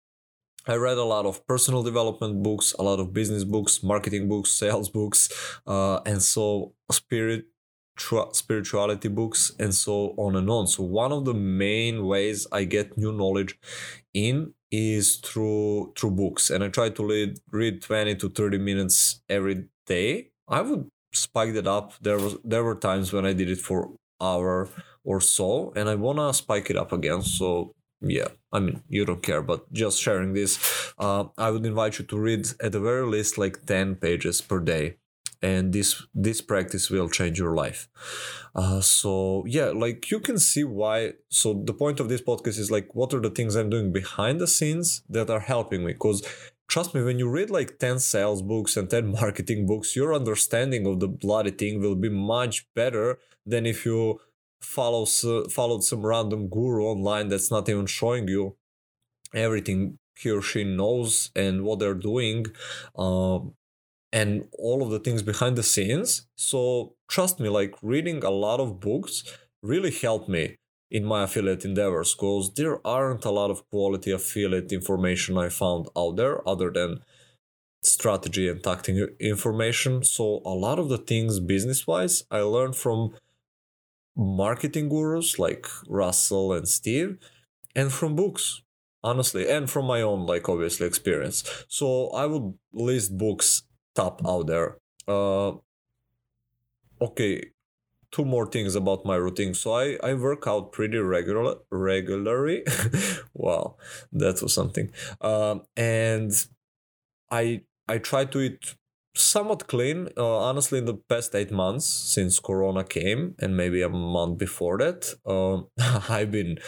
I 0.66 0.74
read 0.74 0.98
a 0.98 1.04
lot 1.04 1.26
of 1.26 1.46
personal 1.46 1.82
development 1.82 2.42
books, 2.42 2.74
a 2.78 2.82
lot 2.82 3.00
of 3.00 3.12
business 3.12 3.44
books, 3.44 3.82
marketing 3.82 4.28
books, 4.28 4.52
sales 4.62 4.88
books, 4.88 5.28
uh, 5.66 6.00
and 6.06 6.22
so 6.22 6.74
spirit 6.90 7.46
spirituality 8.32 9.08
books 9.08 9.52
and 9.58 9.74
so 9.74 10.14
on 10.16 10.36
and 10.36 10.48
on 10.50 10.66
so 10.66 10.82
one 10.82 11.12
of 11.12 11.24
the 11.24 11.34
main 11.34 12.06
ways 12.06 12.46
i 12.52 12.64
get 12.64 12.96
new 12.96 13.12
knowledge 13.12 13.58
in 14.14 14.52
is 14.70 15.16
through 15.16 15.92
through 15.96 16.10
books 16.10 16.50
and 16.50 16.64
i 16.64 16.68
try 16.68 16.88
to 16.88 17.06
read 17.06 17.38
read 17.50 17.82
20 17.82 18.14
to 18.16 18.28
30 18.28 18.58
minutes 18.58 19.22
every 19.28 19.66
day 19.86 20.30
i 20.48 20.60
would 20.60 20.88
spike 21.12 21.54
it 21.54 21.66
up. 21.66 21.94
There 22.00 22.18
was 22.18 22.36
there 22.44 22.64
were 22.64 22.74
times 22.74 23.12
when 23.12 23.26
I 23.26 23.32
did 23.32 23.50
it 23.50 23.58
for 23.60 23.90
hour 24.20 24.68
or 25.04 25.20
so, 25.20 25.72
and 25.76 25.88
I 25.88 25.94
wanna 25.94 26.32
spike 26.34 26.70
it 26.70 26.76
up 26.76 26.92
again. 26.92 27.22
So 27.22 27.74
yeah, 28.00 28.28
I 28.52 28.60
mean 28.60 28.82
you 28.88 29.04
don't 29.04 29.22
care, 29.22 29.42
but 29.42 29.70
just 29.72 30.00
sharing 30.00 30.32
this, 30.32 30.58
uh, 30.98 31.24
I 31.36 31.50
would 31.50 31.66
invite 31.66 31.98
you 31.98 32.04
to 32.06 32.18
read 32.18 32.46
at 32.62 32.72
the 32.72 32.80
very 32.80 33.06
least 33.06 33.38
like 33.38 33.66
ten 33.66 33.96
pages 33.96 34.40
per 34.40 34.60
day 34.60 34.96
and 35.42 35.72
this 35.72 36.06
this 36.14 36.40
practice 36.40 36.90
will 36.90 37.08
change 37.08 37.38
your 37.38 37.54
life. 37.54 37.88
Uh, 38.54 38.80
so 38.80 39.44
yeah 39.46 39.70
like 39.70 40.10
you 40.10 40.20
can 40.20 40.38
see 40.38 40.64
why 40.64 41.12
so 41.28 41.62
the 41.64 41.72
point 41.72 42.00
of 42.00 42.08
this 42.08 42.20
podcast 42.20 42.58
is 42.58 42.70
like 42.70 42.94
what 42.94 43.14
are 43.14 43.20
the 43.20 43.30
things 43.30 43.54
i'm 43.54 43.70
doing 43.70 43.92
behind 43.92 44.40
the 44.40 44.46
scenes 44.46 45.02
that 45.08 45.30
are 45.30 45.40
helping 45.40 45.84
me? 45.84 45.92
Because 45.92 46.26
trust 46.68 46.94
me 46.94 47.02
when 47.02 47.18
you 47.18 47.28
read 47.28 47.50
like 47.50 47.78
10 47.78 47.98
sales 48.00 48.42
books 48.42 48.76
and 48.76 48.90
10 48.90 49.12
marketing 49.20 49.66
books 49.66 49.96
your 49.96 50.14
understanding 50.14 50.86
of 50.86 51.00
the 51.00 51.08
bloody 51.08 51.50
thing 51.50 51.80
will 51.80 51.96
be 51.96 52.08
much 52.08 52.66
better 52.74 53.18
than 53.46 53.66
if 53.66 53.86
you 53.86 54.20
follow 54.60 55.06
followed 55.06 55.82
some 55.82 56.04
random 56.04 56.48
guru 56.48 56.84
online 56.84 57.28
that's 57.28 57.50
not 57.50 57.68
even 57.68 57.86
showing 57.86 58.28
you 58.28 58.56
everything 59.32 59.98
he 60.20 60.30
or 60.30 60.42
she 60.42 60.64
knows 60.64 61.30
and 61.34 61.62
what 61.62 61.78
they're 61.78 61.94
doing. 61.94 62.46
Um, 62.96 63.54
and 64.12 64.48
all 64.58 64.82
of 64.82 64.90
the 64.90 64.98
things 64.98 65.22
behind 65.22 65.56
the 65.56 65.62
scenes. 65.62 66.26
So 66.36 66.94
trust 67.08 67.40
me, 67.40 67.48
like 67.48 67.74
reading 67.82 68.24
a 68.24 68.30
lot 68.30 68.60
of 68.60 68.80
books 68.80 69.22
really 69.62 69.90
helped 69.90 70.28
me 70.28 70.56
in 70.90 71.04
my 71.04 71.22
affiliate 71.22 71.64
endeavors 71.64 72.14
because 72.14 72.52
there 72.54 72.84
aren't 72.86 73.24
a 73.24 73.30
lot 73.30 73.50
of 73.50 73.68
quality 73.70 74.10
affiliate 74.10 74.72
information 74.72 75.38
I 75.38 75.48
found 75.48 75.88
out 75.96 76.16
there 76.16 76.46
other 76.48 76.70
than 76.70 77.00
strategy 77.82 78.48
and 78.48 78.62
tactic 78.62 78.96
information. 79.20 80.02
So 80.02 80.42
a 80.44 80.50
lot 80.50 80.78
of 80.78 80.88
the 80.88 80.98
things 80.98 81.38
business 81.38 81.86
wise 81.86 82.24
I 82.30 82.40
learned 82.40 82.76
from 82.76 83.14
marketing 84.16 84.88
gurus 84.88 85.38
like 85.38 85.66
Russell 85.88 86.52
and 86.52 86.68
Steve 86.68 87.16
and 87.74 87.92
from 87.92 88.16
books 88.16 88.62
honestly 89.02 89.48
and 89.48 89.70
from 89.70 89.86
my 89.86 90.02
own 90.02 90.26
like 90.26 90.48
obviously 90.48 90.86
experience 90.86 91.64
so 91.68 92.10
i 92.10 92.26
would 92.26 92.52
list 92.72 93.16
books 93.16 93.62
top 93.94 94.20
out 94.26 94.46
there. 94.46 94.78
Uh, 95.08 95.52
okay, 97.00 97.50
two 98.12 98.24
more 98.24 98.46
things 98.46 98.74
about 98.74 99.04
my 99.04 99.16
routine. 99.16 99.54
So 99.54 99.74
I, 99.74 99.98
I 100.02 100.14
work 100.14 100.44
out 100.46 100.72
pretty 100.72 100.98
regular 100.98 101.56
regularly. 101.70 102.64
wow, 103.34 103.76
that 104.12 104.42
was 104.42 104.54
something. 104.54 104.90
Um, 105.20 105.62
and 105.76 106.32
I 107.30 107.62
I 107.88 107.98
try 107.98 108.24
to 108.26 108.40
eat 108.40 108.74
somewhat 109.14 109.68
clean. 109.68 110.08
Uh, 110.16 110.38
honestly, 110.38 110.78
in 110.78 110.86
the 110.86 110.94
past 110.94 111.34
eight 111.34 111.50
months 111.50 111.86
since 111.86 112.38
Corona 112.38 112.84
came, 112.84 113.34
and 113.40 113.56
maybe 113.56 113.82
a 113.82 113.88
month 113.88 114.38
before 114.38 114.78
that, 114.78 115.14
um, 115.26 115.68
I've 116.08 116.30
been 116.30 116.58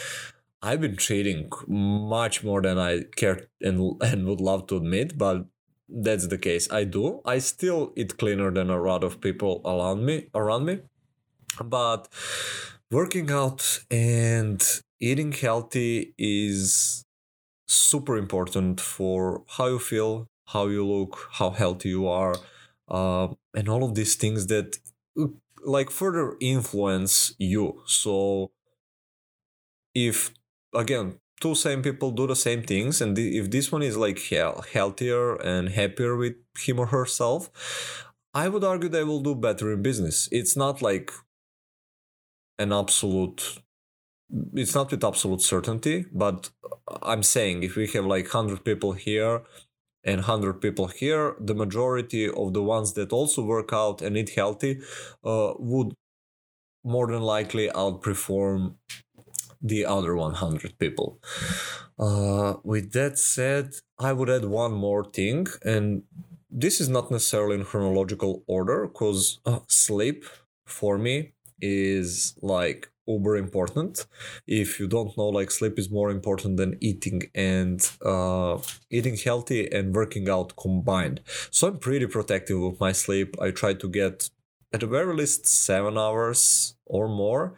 I've 0.61 0.81
been 0.81 0.97
cheating 0.97 1.49
much 1.67 2.43
more 2.43 2.61
than 2.61 2.79
I 2.79 3.03
care 3.15 3.47
and 3.61 4.01
and 4.01 4.27
would 4.27 4.41
love 4.41 4.67
to 4.67 4.77
admit. 4.77 5.17
But 5.17 5.45
that's 5.87 6.27
the 6.27 6.37
case. 6.37 6.71
I 6.71 6.83
do. 6.85 7.21
I 7.25 7.39
still 7.39 7.93
eat 7.95 8.17
cleaner 8.17 8.51
than 8.51 8.69
a 8.69 8.81
lot 8.81 9.03
of 9.03 9.21
people 9.21 9.61
around 9.65 10.05
me. 10.05 10.27
Around 10.33 10.65
me, 10.65 10.79
but 11.63 12.07
working 12.91 13.31
out 13.31 13.79
and 13.91 14.61
eating 14.99 15.31
healthy 15.31 16.13
is 16.17 17.03
super 17.67 18.17
important 18.17 18.79
for 18.79 19.43
how 19.57 19.67
you 19.67 19.79
feel, 19.79 20.27
how 20.47 20.67
you 20.67 20.85
look, 20.85 21.29
how 21.33 21.49
healthy 21.51 21.89
you 21.89 22.07
are, 22.07 22.35
uh, 22.87 23.27
and 23.55 23.67
all 23.67 23.83
of 23.83 23.95
these 23.95 24.15
things 24.15 24.47
that 24.47 24.77
like 25.65 25.89
further 25.89 26.35
influence 26.41 27.33
you. 27.37 27.81
So 27.85 28.51
if 29.93 30.33
again 30.73 31.19
two 31.43 31.55
same 31.55 31.81
people 31.87 32.09
do 32.11 32.25
the 32.25 32.41
same 32.47 32.63
things 32.71 33.01
and 33.01 33.19
if 33.19 33.51
this 33.55 33.71
one 33.75 33.83
is 33.89 33.97
like 34.05 34.19
healthier 34.75 35.35
and 35.51 35.69
happier 35.79 36.15
with 36.15 36.37
him 36.65 36.79
or 36.79 36.87
herself 36.97 37.41
i 38.33 38.45
would 38.51 38.63
argue 38.63 38.89
they 38.89 39.03
will 39.03 39.21
do 39.21 39.35
better 39.35 39.71
in 39.73 39.81
business. 39.81 40.29
It's 40.31 40.55
not 40.55 40.81
like 40.81 41.11
an 42.59 42.71
absolute 42.71 43.59
it's 44.53 44.75
not 44.75 44.89
with 44.91 45.03
absolute 45.03 45.41
certainty 45.41 46.05
but 46.11 46.49
i'm 47.11 47.23
saying 47.23 47.63
if 47.63 47.75
we 47.75 47.85
have 47.87 48.05
like 48.05 48.33
100 48.33 48.63
people 48.63 48.93
here 48.93 49.41
and 50.03 50.17
100 50.17 50.61
people 50.65 50.87
here 50.87 51.35
the 51.39 51.55
majority 51.63 52.29
of 52.29 52.53
the 52.53 52.63
ones 52.75 52.93
that 52.93 53.13
also 53.13 53.43
work 53.43 53.71
out 53.73 54.01
and 54.01 54.17
eat 54.17 54.31
healthy 54.41 54.73
uh, 55.23 55.53
would 55.59 55.93
more 56.83 57.07
than 57.07 57.21
likely 57.21 57.69
outperform 57.69 58.75
the 59.63 59.85
other 59.85 60.15
100 60.15 60.77
people. 60.77 61.19
Uh, 61.97 62.55
with 62.63 62.91
that 62.91 63.17
said, 63.17 63.75
I 63.97 64.11
would 64.13 64.29
add 64.29 64.45
one 64.45 64.73
more 64.73 65.05
thing, 65.05 65.47
and 65.63 66.03
this 66.51 66.79
is 66.81 66.89
not 66.89 67.09
necessarily 67.09 67.55
in 67.55 67.65
chronological 67.65 68.43
order 68.45 68.87
because 68.87 69.39
uh, 69.45 69.59
sleep 69.67 70.25
for 70.65 70.97
me 70.97 71.33
is 71.61 72.35
like 72.41 72.91
uber 73.07 73.35
important. 73.37 74.05
If 74.47 74.79
you 74.79 74.87
don't 74.87 75.17
know 75.17 75.27
like 75.27 75.51
sleep 75.51 75.79
is 75.79 75.89
more 75.89 76.09
important 76.09 76.57
than 76.57 76.77
eating 76.79 77.23
and 77.35 77.79
uh, 78.05 78.59
eating 78.89 79.17
healthy 79.17 79.71
and 79.71 79.95
working 79.95 80.29
out 80.29 80.55
combined. 80.55 81.21
So 81.51 81.67
i'm 81.67 81.77
pretty 81.79 82.07
protective 82.07 82.61
of 82.61 82.79
my 82.79 82.91
sleep. 82.91 83.35
I 83.41 83.51
try 83.51 83.73
to 83.73 83.87
get 83.89 84.29
at 84.73 84.79
the 84.79 84.87
very 84.87 85.15
least 85.15 85.45
seven 85.45 85.97
hours 85.97 86.75
or 86.85 87.07
more. 87.07 87.53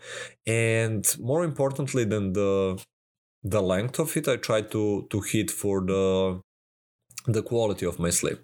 And 0.45 1.03
more 1.19 1.43
importantly 1.43 2.03
than 2.03 2.33
the 2.33 2.83
the 3.43 3.61
length 3.61 3.99
of 3.99 4.17
it 4.17 4.27
i 4.27 4.35
try 4.37 4.59
to 4.59 5.05
to 5.11 5.21
hit 5.21 5.51
for 5.51 5.81
the 5.81 6.41
the 7.27 7.41
quality 7.41 7.85
of 7.87 7.97
my 7.97 8.11
sleep. 8.11 8.39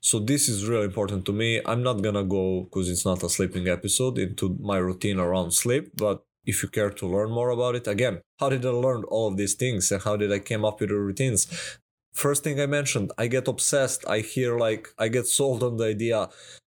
So 0.00 0.20
this 0.20 0.48
is 0.48 0.68
really 0.68 0.84
important 0.84 1.24
to 1.26 1.32
me. 1.32 1.60
I'm 1.66 1.82
not 1.82 2.02
gonna 2.02 2.22
go 2.22 2.62
because 2.62 2.88
it's 2.88 3.04
not 3.04 3.24
a 3.24 3.28
sleeping 3.28 3.66
episode 3.68 4.18
into 4.18 4.56
my 4.60 4.78
routine 4.78 5.18
around 5.18 5.50
sleep 5.52 5.84
but 5.96 6.22
if 6.44 6.62
you 6.62 6.68
care 6.68 6.90
to 6.90 7.06
learn 7.06 7.30
more 7.30 7.50
about 7.50 7.74
it 7.74 7.86
again 7.86 8.22
how 8.38 8.48
did 8.48 8.64
i 8.64 8.70
learn 8.70 9.02
all 9.04 9.28
of 9.28 9.36
these 9.36 9.54
things 9.54 9.92
and 9.92 10.02
how 10.02 10.16
did 10.16 10.32
i 10.32 10.38
came 10.38 10.64
up 10.64 10.80
with 10.80 10.90
the 10.90 10.96
routines? 10.96 11.40
First 12.12 12.44
thing 12.44 12.60
i 12.60 12.66
mentioned 12.66 13.12
i 13.18 13.26
get 13.26 13.48
obsessed. 13.48 14.04
I 14.08 14.18
hear 14.20 14.58
like 14.58 14.88
i 14.98 15.08
get 15.08 15.26
sold 15.26 15.62
on 15.62 15.76
the 15.76 15.86
idea 15.86 16.28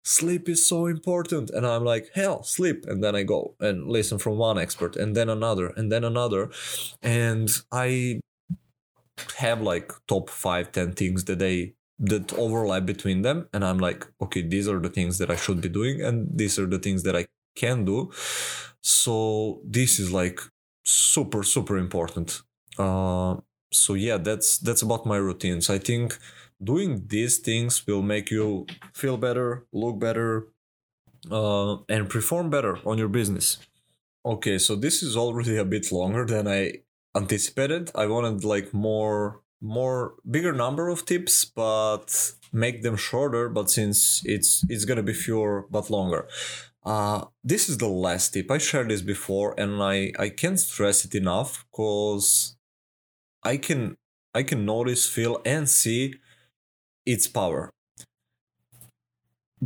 sleep 0.06 0.48
is 0.48 0.64
so 0.66 0.86
important. 0.86 1.50
And 1.50 1.66
i'm 1.66 1.84
like 1.84 2.10
hell 2.14 2.42
sleep. 2.42 2.86
And 2.86 3.02
then 3.02 3.14
i 3.16 3.22
go 3.24 3.54
and 3.60 3.88
listen 3.88 4.18
from 4.18 4.38
one 4.38 4.58
expert 4.58 4.96
and 4.96 5.16
then 5.16 5.28
another 5.28 5.66
and 5.76 5.90
then 5.90 6.04
another. 6.04 6.50
And 7.02 7.50
i 7.72 8.20
have 9.38 9.60
like 9.60 9.92
top 10.06 10.30
five 10.30 10.72
ten 10.72 10.92
things 10.92 11.24
that 11.24 11.38
they 11.38 11.74
that 11.98 12.32
overlap 12.34 12.86
between 12.86 13.22
them. 13.22 13.48
And 13.52 13.64
i'm 13.64 13.78
like 13.78 14.06
okay 14.20 14.42
these 14.42 14.68
are 14.68 14.78
the 14.78 14.90
things 14.90 15.18
that 15.18 15.30
i 15.30 15.36
should 15.36 15.60
be 15.60 15.68
doing. 15.68 16.02
And 16.02 16.28
these 16.32 16.58
are 16.58 16.66
the 16.66 16.78
things 16.78 17.02
that 17.02 17.16
i 17.16 17.26
can 17.56 17.84
do. 17.84 18.12
So 18.82 19.60
this 19.64 19.98
is 19.98 20.12
like 20.12 20.40
super 20.84 21.42
super 21.42 21.76
important. 21.76 22.42
Uh 22.78 23.36
so 23.72 23.94
yeah 23.94 24.18
that's 24.18 24.58
that's 24.58 24.82
about 24.82 25.04
my 25.04 25.16
routines. 25.16 25.68
I 25.68 25.78
think 25.78 26.16
doing 26.62 27.04
these 27.06 27.38
things 27.38 27.86
will 27.86 28.02
make 28.02 28.30
you 28.30 28.66
feel 28.92 29.16
better, 29.16 29.66
look 29.72 29.98
better, 29.98 30.48
uh, 31.30 31.76
and 31.88 32.08
perform 32.08 32.50
better 32.50 32.78
on 32.86 32.98
your 32.98 33.08
business. 33.08 33.58
Okay, 34.24 34.58
so 34.58 34.74
this 34.74 35.02
is 35.02 35.16
already 35.16 35.56
a 35.56 35.64
bit 35.64 35.92
longer 35.92 36.24
than 36.24 36.48
I 36.48 36.82
anticipated. 37.16 37.90
I 37.94 38.06
wanted 38.06 38.44
like 38.44 38.74
more 38.74 39.42
more 39.60 40.14
bigger 40.30 40.52
number 40.52 40.88
of 40.88 41.06
tips 41.06 41.44
but 41.44 42.32
make 42.52 42.82
them 42.82 42.96
shorter 42.96 43.48
but 43.48 43.70
since 43.70 44.22
it's 44.24 44.64
it's 44.68 44.84
gonna 44.84 45.02
be 45.02 45.14
fewer 45.14 45.66
but 45.70 45.90
longer 45.90 46.28
uh, 46.84 47.24
this 47.42 47.68
is 47.68 47.78
the 47.78 47.88
last 47.88 48.34
tip 48.34 48.50
i 48.50 48.58
shared 48.58 48.90
this 48.90 49.02
before 49.02 49.58
and 49.58 49.82
i 49.82 50.12
i 50.18 50.28
can't 50.28 50.60
stress 50.60 51.04
it 51.04 51.14
enough 51.14 51.64
because 51.70 52.56
i 53.42 53.56
can 53.56 53.96
i 54.34 54.42
can 54.42 54.66
notice 54.66 55.08
feel 55.08 55.40
and 55.44 55.68
see 55.68 56.14
its 57.06 57.26
power. 57.28 57.70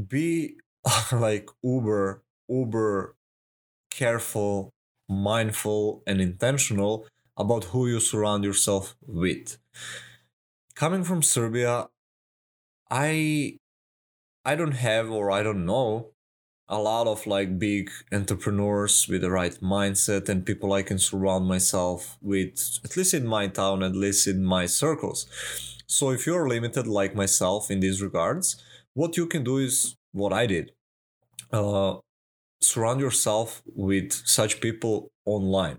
Be 0.08 0.56
like 1.12 1.48
uber, 1.62 2.22
uber 2.48 3.16
careful, 3.90 4.72
mindful, 5.08 6.02
and 6.06 6.20
intentional 6.20 7.06
about 7.36 7.64
who 7.64 7.88
you 7.88 8.00
surround 8.00 8.44
yourself 8.44 8.94
with. 9.06 9.58
Coming 10.74 11.04
from 11.04 11.22
Serbia, 11.22 11.88
I 12.90 13.58
I 14.44 14.54
don't 14.54 14.72
have 14.72 15.10
or 15.10 15.30
I 15.30 15.42
don't 15.42 15.66
know 15.66 16.10
a 16.68 16.78
lot 16.78 17.08
of 17.08 17.26
like 17.26 17.58
big 17.58 17.90
entrepreneurs 18.12 19.08
with 19.08 19.22
the 19.22 19.30
right 19.30 19.54
mindset 19.60 20.28
and 20.28 20.46
people 20.46 20.72
I 20.72 20.82
can 20.82 20.98
surround 20.98 21.46
myself 21.46 22.16
with, 22.22 22.78
at 22.84 22.96
least 22.96 23.12
in 23.12 23.26
my 23.26 23.48
town, 23.48 23.82
at 23.82 23.96
least 23.96 24.28
in 24.28 24.44
my 24.44 24.66
circles. 24.66 25.26
So 25.98 26.10
if 26.10 26.26
you're 26.26 26.48
limited 26.48 26.86
like 26.86 27.14
myself 27.14 27.70
in 27.70 27.80
these 27.80 28.00
regards, 28.02 28.62
what 28.94 29.16
you 29.16 29.26
can 29.26 29.44
do 29.44 29.58
is 29.58 29.96
what 30.12 30.32
I 30.32 30.46
did. 30.46 30.72
uh, 31.52 31.98
surround 32.62 33.00
yourself 33.00 33.62
with 33.74 34.12
such 34.26 34.60
people 34.60 35.10
online. 35.24 35.78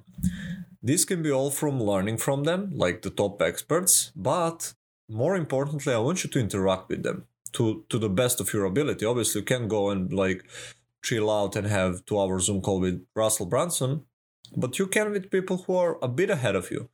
This 0.82 1.06
can 1.06 1.22
be 1.24 1.32
all 1.32 1.52
from 1.52 1.82
learning 1.82 2.18
from 2.18 2.44
them, 2.44 2.72
like 2.74 3.02
the 3.02 3.10
top 3.10 3.42
experts, 3.42 4.12
but 4.16 4.74
more 5.10 5.36
importantly, 5.36 5.94
I 5.94 6.00
want 6.00 6.24
you 6.24 6.30
to 6.32 6.40
interact 6.40 6.90
with 6.90 7.04
them 7.04 7.26
to 7.54 7.86
to 7.90 8.00
the 8.00 8.10
best 8.10 8.42
of 8.42 8.54
your 8.54 8.66
ability. 8.66 9.06
Obviously, 9.06 9.42
you 9.42 9.46
can 9.46 9.68
go 9.68 9.90
and 9.92 10.12
like 10.14 10.42
chill 11.04 11.30
out 11.30 11.56
and 11.56 11.68
have 11.68 12.06
two 12.06 12.20
hour 12.20 12.40
Zoom 12.40 12.62
call 12.62 12.80
with 12.80 13.06
Russell 13.16 13.46
Brunson, 13.48 14.06
but 14.56 14.80
you 14.80 14.88
can 14.88 15.12
with 15.12 15.32
people 15.32 15.58
who 15.60 15.76
are 15.76 15.98
a 16.02 16.08
bit 16.08 16.30
ahead 16.30 16.56
of 16.56 16.72
you. 16.72 16.90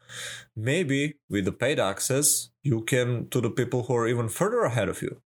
Maybe 0.55 1.15
with 1.29 1.45
the 1.45 1.51
paid 1.51 1.79
access, 1.79 2.49
you 2.63 2.81
can 2.81 3.29
to 3.29 3.41
the 3.41 3.49
people 3.49 3.83
who 3.83 3.95
are 3.95 4.07
even 4.07 4.29
further 4.29 4.61
ahead 4.61 4.89
of 4.89 5.01
you. 5.01 5.21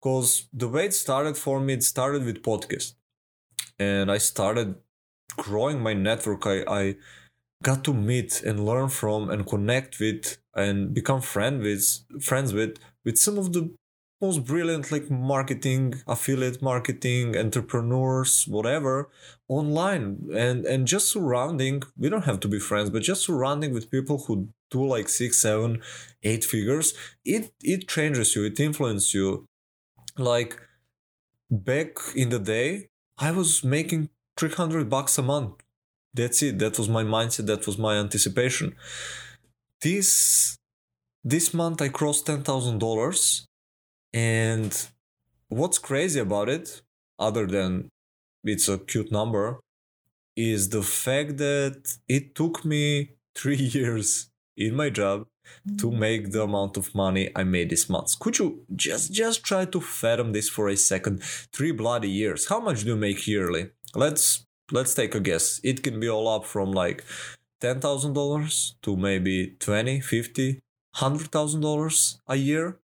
Because 0.00 0.48
the 0.52 0.68
way 0.68 0.86
it 0.86 0.94
started 0.94 1.36
for 1.36 1.60
me, 1.60 1.74
it 1.74 1.82
started 1.82 2.24
with 2.24 2.42
podcast, 2.42 2.94
and 3.78 4.10
I 4.10 4.18
started 4.18 4.76
growing 5.36 5.80
my 5.80 5.92
network. 5.92 6.46
I, 6.46 6.62
I 6.68 6.96
got 7.62 7.84
to 7.84 7.92
meet 7.92 8.42
and 8.42 8.64
learn 8.64 8.88
from 8.88 9.30
and 9.30 9.46
connect 9.46 9.98
with 9.98 10.38
and 10.54 10.94
become 10.94 11.20
friend 11.20 11.60
with 11.60 11.84
friends 12.20 12.52
with 12.52 12.78
with 13.04 13.18
some 13.18 13.38
of 13.38 13.52
the 13.52 13.74
most 14.20 14.44
brilliant 14.44 14.90
like 14.90 15.10
marketing 15.10 15.94
affiliate 16.06 16.60
marketing 16.60 17.36
entrepreneurs 17.36 18.44
whatever 18.48 19.08
online. 19.48 20.28
And 20.34 20.64
and 20.66 20.86
just 20.86 21.10
surrounding 21.10 21.82
we 21.96 22.08
don't 22.08 22.24
have 22.24 22.40
to 22.40 22.48
be 22.48 22.58
friends 22.58 22.90
but 22.90 23.02
just 23.02 23.24
surrounding 23.24 23.72
with 23.72 23.90
people 23.90 24.18
who 24.26 24.48
do 24.70 24.84
like 24.84 25.08
six 25.08 25.40
seven 25.40 25.80
eight 26.22 26.44
figures 26.44 26.94
it 27.24 27.52
it 27.62 27.88
changes 27.88 28.34
you 28.34 28.44
it 28.44 28.58
influences 28.60 29.14
you. 29.14 29.46
Like 30.16 30.60
back 31.50 31.90
in 32.14 32.28
the 32.28 32.38
day 32.38 32.88
i 33.18 33.30
was 33.30 33.64
making 33.64 34.10
300 34.36 34.88
bucks 34.88 35.18
a 35.18 35.22
month. 35.22 35.54
That's 36.14 36.42
it. 36.42 36.58
That 36.60 36.78
was 36.78 36.88
my 36.88 37.02
mindset. 37.02 37.46
That 37.46 37.66
was 37.66 37.76
my 37.76 37.96
anticipation. 37.96 38.76
This 39.82 40.56
this 41.24 41.52
month 41.52 41.82
i 41.82 41.88
crossed 41.88 42.26
$10000 42.26 43.47
and 44.12 44.88
what's 45.48 45.78
crazy 45.78 46.20
about 46.20 46.48
it, 46.48 46.82
other 47.18 47.46
than 47.46 47.88
it's 48.44 48.68
a 48.68 48.78
cute 48.78 49.12
number, 49.12 49.60
is 50.36 50.68
the 50.68 50.82
fact 50.82 51.36
that 51.38 51.98
it 52.08 52.34
took 52.34 52.64
me 52.64 53.10
three 53.34 53.56
years 53.56 54.30
in 54.56 54.74
my 54.74 54.90
job 54.90 55.26
to 55.78 55.86
mm-hmm. 55.86 55.98
make 55.98 56.32
the 56.32 56.42
amount 56.42 56.76
of 56.76 56.94
money 56.94 57.30
I 57.34 57.44
made 57.44 57.70
this 57.70 57.88
month. 57.88 58.18
Could 58.18 58.38
you 58.38 58.64
just 58.76 59.12
just 59.12 59.42
try 59.44 59.64
to 59.64 59.80
fathom 59.80 60.32
this 60.32 60.48
for 60.48 60.68
a 60.68 60.76
second? 60.76 61.22
Three 61.22 61.72
bloody 61.72 62.10
years. 62.10 62.48
How 62.48 62.60
much 62.60 62.82
do 62.82 62.88
you 62.88 62.96
make 62.96 63.26
yearly? 63.26 63.70
Let's 63.94 64.44
let's 64.70 64.94
take 64.94 65.14
a 65.14 65.20
guess. 65.20 65.60
It 65.64 65.82
can 65.82 66.00
be 66.00 66.08
all 66.08 66.28
up 66.28 66.44
from 66.44 66.72
like 66.72 67.04
ten 67.60 67.80
thousand 67.80 68.12
dollars 68.12 68.76
to 68.82 68.96
maybe 68.96 69.56
twenty, 69.58 70.00
fifty, 70.00 70.60
hundred 70.96 71.30
thousand 71.30 71.62
dollars 71.62 72.20
a 72.26 72.36
year 72.36 72.78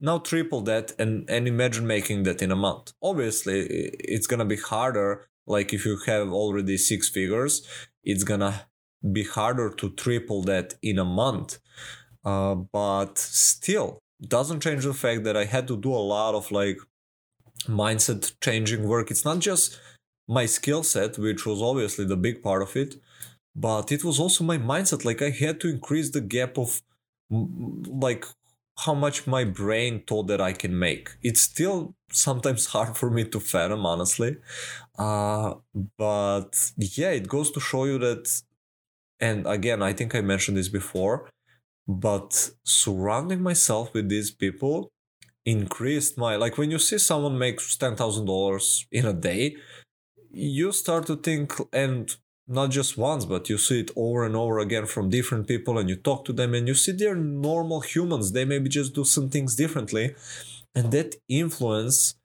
now 0.00 0.18
triple 0.18 0.60
that 0.62 0.92
and, 0.98 1.28
and 1.28 1.46
imagine 1.48 1.86
making 1.86 2.24
that 2.24 2.42
in 2.42 2.50
a 2.50 2.56
month. 2.56 2.92
Obviously 3.02 3.60
it's 3.98 4.26
gonna 4.26 4.44
be 4.44 4.56
harder 4.56 5.26
like 5.46 5.72
if 5.72 5.84
you 5.84 5.98
have 6.06 6.28
already 6.28 6.76
six 6.76 7.08
figures 7.08 7.66
it's 8.02 8.24
gonna 8.24 8.66
be 9.12 9.24
harder 9.24 9.70
to 9.70 9.90
triple 9.90 10.42
that 10.42 10.74
in 10.82 10.98
a 10.98 11.04
month. 11.04 11.58
Uh, 12.24 12.54
but 12.54 13.18
still 13.18 13.98
doesn't 14.26 14.60
change 14.60 14.84
the 14.84 14.94
fact 14.94 15.24
that 15.24 15.36
i 15.36 15.44
had 15.44 15.68
to 15.68 15.76
do 15.76 15.92
a 15.92 16.06
lot 16.14 16.34
of 16.34 16.50
like 16.50 16.78
mindset 17.66 18.32
changing 18.42 18.88
work. 18.88 19.10
It's 19.10 19.24
not 19.24 19.40
just 19.40 19.78
my 20.26 20.46
skill 20.46 20.82
set 20.82 21.18
which 21.18 21.44
was 21.44 21.60
obviously 21.60 22.06
the 22.06 22.16
big 22.16 22.42
part 22.42 22.62
of 22.62 22.74
it 22.76 22.96
but 23.54 23.92
it 23.92 24.02
was 24.02 24.18
also 24.18 24.42
my 24.44 24.58
mindset. 24.58 25.04
Like 25.04 25.22
i 25.22 25.30
had 25.30 25.60
to 25.60 25.68
increase 25.68 26.10
the 26.10 26.20
gap 26.20 26.58
of 26.58 26.80
like 27.30 28.24
how 28.78 28.94
much 28.94 29.26
my 29.26 29.44
brain 29.44 30.02
thought 30.06 30.26
that 30.28 30.40
I 30.40 30.52
can 30.52 30.78
make. 30.78 31.10
It's 31.22 31.40
still 31.40 31.94
sometimes 32.10 32.66
hard 32.74 32.96
for 32.96 33.10
me 33.10 33.24
to 33.24 33.40
fathom, 33.40 33.86
honestly. 33.86 34.36
Uh, 34.98 35.54
but 35.96 36.72
yeah, 36.76 37.10
it 37.10 37.28
goes 37.28 37.50
to 37.52 37.60
show 37.60 37.84
you 37.84 37.98
that, 37.98 38.42
and 39.20 39.46
again, 39.46 39.82
I 39.82 39.92
think 39.92 40.14
I 40.14 40.20
mentioned 40.20 40.56
this 40.56 40.68
before, 40.68 41.30
but 41.86 42.50
surrounding 42.64 43.42
myself 43.42 43.92
with 43.94 44.08
these 44.08 44.30
people 44.30 44.90
increased 45.46 46.16
my 46.16 46.36
like 46.36 46.56
when 46.56 46.70
you 46.70 46.78
see 46.78 46.98
someone 46.98 47.38
makes 47.38 47.76
ten 47.76 47.96
thousand 47.96 48.26
dollars 48.26 48.86
in 48.90 49.06
a 49.06 49.12
day, 49.12 49.56
you 50.30 50.72
start 50.72 51.06
to 51.06 51.16
think 51.16 51.52
and 51.72 52.16
not 52.46 52.70
just 52.70 52.98
once, 52.98 53.24
but 53.24 53.48
you 53.48 53.56
see 53.56 53.80
it 53.80 53.90
over 53.96 54.24
and 54.24 54.36
over 54.36 54.58
again 54.58 54.86
from 54.86 55.08
different 55.08 55.46
people 55.46 55.78
and 55.78 55.88
you 55.88 55.96
talk 55.96 56.24
to 56.26 56.32
them 56.32 56.54
and 56.54 56.68
you 56.68 56.74
see 56.74 56.92
they're 56.92 57.14
normal 57.14 57.80
humans. 57.80 58.32
They 58.32 58.44
maybe 58.44 58.68
just 58.68 58.94
do 58.94 59.04
some 59.04 59.30
things 59.30 59.56
differently. 59.56 60.14
And 60.74 60.92
that 60.92 61.14
influence 61.28 62.16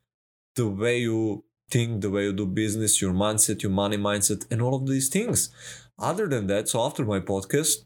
the 0.55 0.67
way 0.67 0.99
you 0.99 1.45
think, 1.69 2.01
the 2.01 2.09
way 2.09 2.23
you 2.23 2.33
do 2.33 2.45
business, 2.45 3.01
your 3.01 3.13
mindset, 3.13 3.61
your 3.61 3.71
money 3.71 3.97
mindset, 3.97 4.45
and 4.51 4.61
all 4.61 4.75
of 4.75 4.87
these 4.87 5.07
things. 5.07 5.49
Other 5.97 6.27
than 6.27 6.47
that, 6.47 6.67
so 6.67 6.83
after 6.83 7.05
my 7.05 7.19
podcast, 7.19 7.85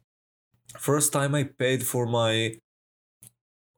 first 0.79 1.13
time 1.13 1.35
I 1.35 1.43
paid 1.43 1.85
for 1.85 2.05
my 2.05 2.55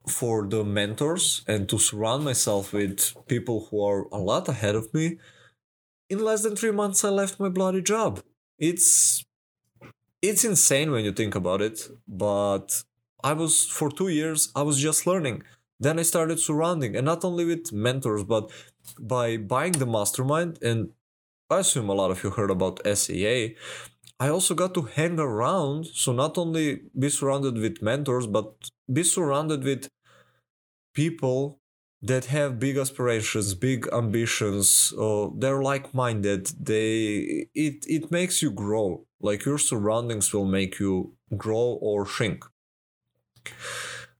for 0.08 0.46
the 0.46 0.62
mentors 0.62 1.44
and 1.48 1.68
to 1.68 1.78
surround 1.78 2.24
myself 2.24 2.72
with 2.72 3.12
people 3.26 3.66
who 3.68 3.84
are 3.84 4.06
a 4.12 4.18
lot 4.18 4.48
ahead 4.48 4.76
of 4.76 4.94
me. 4.94 5.18
In 6.08 6.24
less 6.24 6.44
than 6.44 6.54
three 6.54 6.70
months, 6.70 7.04
I 7.04 7.08
left 7.08 7.40
my 7.40 7.48
bloody 7.48 7.82
job 7.82 8.22
it's 8.58 9.24
it's 10.22 10.44
insane 10.44 10.90
when 10.90 11.04
you 11.04 11.12
think 11.12 11.34
about 11.34 11.60
it 11.60 11.88
but 12.08 12.82
i 13.22 13.32
was 13.32 13.66
for 13.66 13.90
two 13.90 14.08
years 14.08 14.50
i 14.56 14.62
was 14.62 14.78
just 14.80 15.06
learning. 15.06 15.42
Then 15.78 15.98
i 15.98 16.02
started 16.02 16.40
surrounding 16.40 16.96
and 16.96 17.04
not 17.04 17.22
only 17.22 17.44
with 17.44 17.70
mentors 17.70 18.24
but 18.24 18.50
by 18.98 19.36
buying 19.36 19.72
the 19.72 19.86
mastermind 19.86 20.58
and 20.62 20.78
i 21.50 21.58
assume 21.58 21.90
a 21.90 21.94
lot 21.94 22.10
of 22.10 22.22
you 22.24 22.30
heard 22.30 22.50
about 22.50 22.80
sea 22.96 23.56
i 24.18 24.28
also 24.28 24.54
got 24.54 24.72
to 24.74 24.82
hang 24.82 25.18
around 25.20 25.86
so 25.86 26.12
not 26.12 26.38
only 26.38 26.66
be 26.98 27.10
surrounded 27.10 27.58
with 27.58 27.82
mentors 27.82 28.26
but 28.26 28.70
be 28.90 29.02
surrounded 29.02 29.64
with 29.64 29.90
people 30.94 31.60
that 32.06 32.26
have 32.26 32.58
big 32.58 32.76
aspirations, 32.76 33.54
big 33.54 33.88
ambitions, 33.92 34.92
they're 35.38 35.62
like-minded. 35.62 36.46
They 36.60 37.48
it 37.54 37.84
it 37.86 38.10
makes 38.10 38.42
you 38.42 38.50
grow. 38.50 39.06
Like 39.20 39.44
your 39.44 39.58
surroundings 39.58 40.32
will 40.32 40.46
make 40.46 40.78
you 40.78 41.14
grow 41.36 41.78
or 41.80 42.06
shrink. 42.06 42.44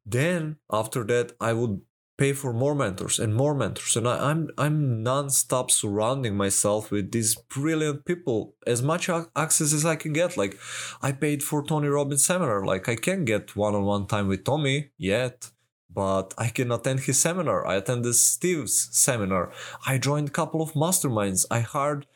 Then 0.05 0.57
after 0.71 1.05
that, 1.05 1.33
I 1.41 1.53
would 1.53 1.81
pay 2.17 2.33
for 2.33 2.53
more 2.53 2.75
mentors 2.75 3.19
and 3.19 3.35
more 3.35 3.55
mentors, 3.55 3.97
and 3.97 4.09
I, 4.09 4.31
I'm 4.31 4.49
I'm 4.57 5.03
non-stop 5.03 5.71
surrounding 5.71 6.37
myself 6.37 6.91
with 6.91 7.13
these 7.13 7.35
brilliant 7.35 8.05
people 8.05 8.55
as 8.67 8.83
much 8.83 9.09
access 9.09 9.73
as 9.73 9.85
I 9.85 9.97
can 9.97 10.13
get. 10.13 10.37
Like 10.37 10.59
I 11.03 11.13
paid 11.13 11.43
for 11.43 11.63
Tony 11.63 11.89
Robbins 11.89 12.25
seminar. 12.25 12.65
Like 12.65 12.89
I 12.89 12.97
can 12.97 13.25
get 13.25 13.57
one-on-one 13.57 14.07
time 14.07 14.29
with 14.29 14.45
Tony 14.45 14.91
yet 14.97 15.51
but 15.97 16.35
I 16.37 16.49
can 16.49 16.71
attend 16.71 17.01
his 17.01 17.19
seminar. 17.19 17.67
I 17.67 17.77
attended 17.77 18.15
Steve's 18.15 18.89
seminar. 18.93 19.51
I 19.87 19.97
joined 19.97 20.29
a 20.29 20.39
couple 20.41 20.61
of 20.61 20.75
masterminds. 20.75 21.47
I 21.51 21.61
hired 21.61 22.07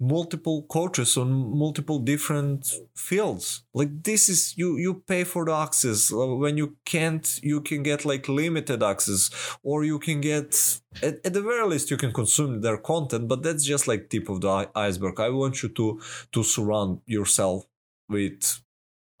multiple 0.00 0.62
coaches 0.62 1.16
on 1.16 1.28
multiple 1.58 1.98
different 1.98 2.72
fields 2.94 3.64
like 3.74 4.04
this 4.04 4.28
is 4.28 4.56
you 4.56 4.76
you 4.76 4.94
pay 4.94 5.24
for 5.24 5.44
the 5.44 5.52
access 5.52 6.12
uh, 6.12 6.36
when 6.42 6.56
you 6.56 6.76
can't 6.84 7.40
you 7.42 7.60
can 7.60 7.82
get 7.82 8.04
like 8.04 8.28
limited 8.28 8.80
access 8.80 9.28
or 9.64 9.82
you 9.82 9.98
can 9.98 10.20
get 10.20 10.80
at, 11.02 11.14
at 11.26 11.34
the 11.34 11.42
very 11.42 11.66
least 11.66 11.90
you 11.90 11.96
can 11.96 12.12
consume 12.12 12.60
their 12.60 12.78
content 12.78 13.26
but 13.26 13.42
that's 13.42 13.64
just 13.64 13.88
like 13.88 14.08
tip 14.08 14.28
of 14.28 14.40
the 14.40 14.70
iceberg 14.76 15.18
i 15.18 15.28
want 15.28 15.64
you 15.64 15.68
to 15.68 16.00
to 16.30 16.44
surround 16.44 17.00
yourself 17.06 17.66
with 18.08 18.60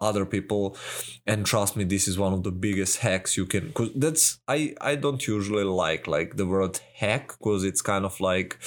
other 0.00 0.24
people. 0.24 0.76
And 1.26 1.44
trust 1.44 1.76
me 1.76 1.84
this 1.84 2.08
is 2.08 2.18
one 2.18 2.32
of 2.32 2.42
the 2.42 2.52
biggest 2.52 2.98
hacks 2.98 3.36
you 3.36 3.46
can 3.46 3.68
because 3.68 3.90
that's 3.94 4.38
i 4.48 4.74
i 4.80 4.94
don't 4.94 5.26
usually 5.26 5.64
like 5.64 6.06
like 6.06 6.36
the 6.36 6.46
word 6.46 6.80
hack 6.94 7.28
because 7.38 7.64
it's 7.64 7.82
kind 7.82 8.04
of 8.04 8.20
like 8.20 8.58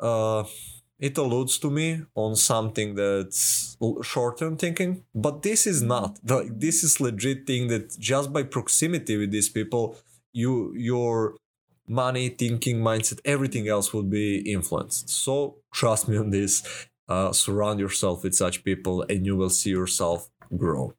uh 0.00 0.44
it 0.98 1.18
alludes 1.18 1.58
to 1.58 1.70
me 1.70 2.02
on 2.14 2.36
something 2.36 2.94
that's 2.94 3.76
short-term 4.02 4.56
thinking. 4.56 5.04
But 5.14 5.42
this 5.42 5.66
is 5.66 5.82
not 5.82 6.18
like 6.26 6.58
this 6.58 6.84
is 6.84 7.00
legit 7.00 7.46
thing 7.46 7.68
that 7.68 7.98
just 7.98 8.32
by 8.32 8.44
proximity 8.44 9.16
with 9.16 9.30
these 9.30 9.48
people 9.48 9.98
you 10.32 10.72
your 10.74 11.36
money 11.86 12.28
thinking 12.30 12.78
mindset 12.80 13.20
everything 13.24 13.68
else 13.68 13.92
will 13.92 14.08
be 14.20 14.38
influenced. 14.50 15.10
So 15.10 15.56
trust 15.72 16.08
me 16.08 16.16
on 16.16 16.30
this 16.30 16.86
uh, 17.08 17.32
surround 17.32 17.80
yourself 17.80 18.22
with 18.22 18.34
such 18.34 18.64
people 18.64 19.02
and 19.08 19.26
you 19.26 19.36
will 19.36 19.50
see 19.50 19.70
yourself 19.70 20.30
grow. 20.56 20.94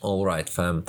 All 0.00 0.24
right 0.24 0.48
fam. 0.48 0.84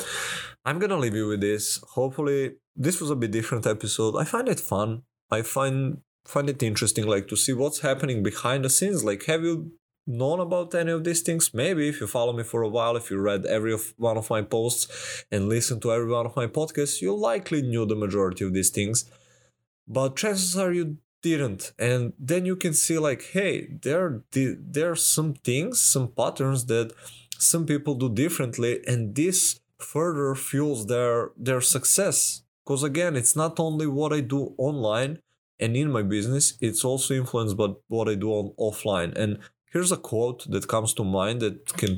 I'm 0.64 0.80
gonna 0.80 0.98
leave 0.98 1.16
you 1.16 1.28
with 1.28 1.42
this. 1.42 1.80
Hopefully 1.94 2.56
this 2.76 3.00
was 3.02 3.10
a 3.10 3.16
bit 3.16 3.32
different 3.32 3.66
episode. 3.66 4.16
I 4.16 4.26
find 4.26 4.48
it 4.48 4.60
fun. 4.60 5.04
I 5.32 5.42
find 5.42 6.02
find 6.26 6.50
it 6.50 6.62
interesting 6.64 7.06
like 7.06 7.28
to 7.28 7.36
see 7.36 7.54
what's 7.54 7.82
happening 7.82 8.24
behind 8.24 8.66
the 8.66 8.70
scenes. 8.70 9.04
Like 9.04 9.26
have 9.26 9.44
you 9.44 9.72
known 10.08 10.40
about 10.40 10.76
any 10.76 10.92
of 10.92 11.04
these 11.04 11.22
things? 11.22 11.54
Maybe 11.54 11.90
if 11.90 12.00
you 12.00 12.08
follow 12.08 12.34
me 12.34 12.44
for 12.44 12.62
a 12.62 12.70
while 12.70 12.96
if 12.96 13.10
you 13.10 13.18
read 13.18 13.46
every 13.46 13.74
of 13.74 13.94
one 13.98 14.18
of 14.18 14.30
my 14.30 14.44
posts 14.44 15.26
and 15.32 15.50
listen 15.50 15.80
to 15.80 15.92
every 15.92 16.12
one 16.12 16.28
of 16.28 16.36
my 16.36 16.48
podcasts 16.48 17.02
you 17.02 17.16
likely 17.16 17.62
knew 17.64 17.86
the 17.86 17.96
majority 17.96 18.46
of 18.46 18.54
these 18.54 18.70
things. 18.70 19.10
But 19.88 20.16
chances 20.16 20.58
are 20.58 20.72
you 20.72 20.98
didn't. 21.26 21.74
And 21.90 22.14
then 22.30 22.46
you 22.50 22.56
can 22.64 22.74
see 22.74 22.98
like 23.10 23.22
hey 23.36 23.54
there 23.88 24.24
there 24.76 24.92
are 24.94 25.04
some 25.16 25.32
things 25.50 25.74
some 25.94 26.08
patterns 26.22 26.62
that 26.74 26.88
some 27.52 27.66
people 27.72 27.96
do 27.96 28.10
differently 28.24 28.74
and 28.92 29.16
this 29.22 29.60
further 29.94 30.30
fuels 30.36 30.82
their 30.94 31.16
their 31.48 31.62
success. 31.76 32.18
Because 32.64 32.84
again 32.92 33.14
it's 33.22 33.36
not 33.44 33.54
only 33.68 33.88
what 34.00 34.12
i 34.18 34.22
do 34.36 34.42
online 34.70 35.14
and 35.62 35.72
in 35.82 35.90
my 35.98 36.04
business 36.16 36.46
it's 36.68 36.84
also 36.90 37.12
influenced 37.22 37.58
by 37.62 37.70
what 37.94 38.08
i 38.14 38.16
do 38.26 38.30
on 38.40 38.46
offline. 38.68 39.12
And 39.22 39.32
here's 39.72 39.94
a 39.98 40.04
quote 40.12 40.40
that 40.52 40.72
comes 40.74 40.92
to 40.96 41.04
mind 41.20 41.38
that 41.44 41.56
can 41.82 41.94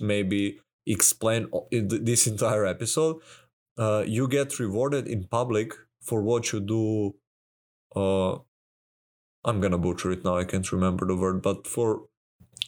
maybe 0.00 0.42
explain 0.86 1.40
this 1.70 2.26
entire 2.26 2.66
episode. 2.66 3.16
Uh, 3.78 4.02
you 4.06 4.24
get 4.28 4.58
rewarded 4.58 5.06
in 5.06 5.20
public 5.38 5.68
for 6.08 6.20
what 6.28 6.52
you 6.52 6.60
do 6.60 7.14
uh, 7.96 8.38
I'm 9.44 9.60
gonna 9.60 9.78
butcher 9.78 10.12
it 10.12 10.24
now, 10.24 10.36
I 10.36 10.44
can't 10.44 10.70
remember 10.72 11.06
the 11.06 11.16
word, 11.16 11.42
but 11.42 11.66
for 11.66 12.02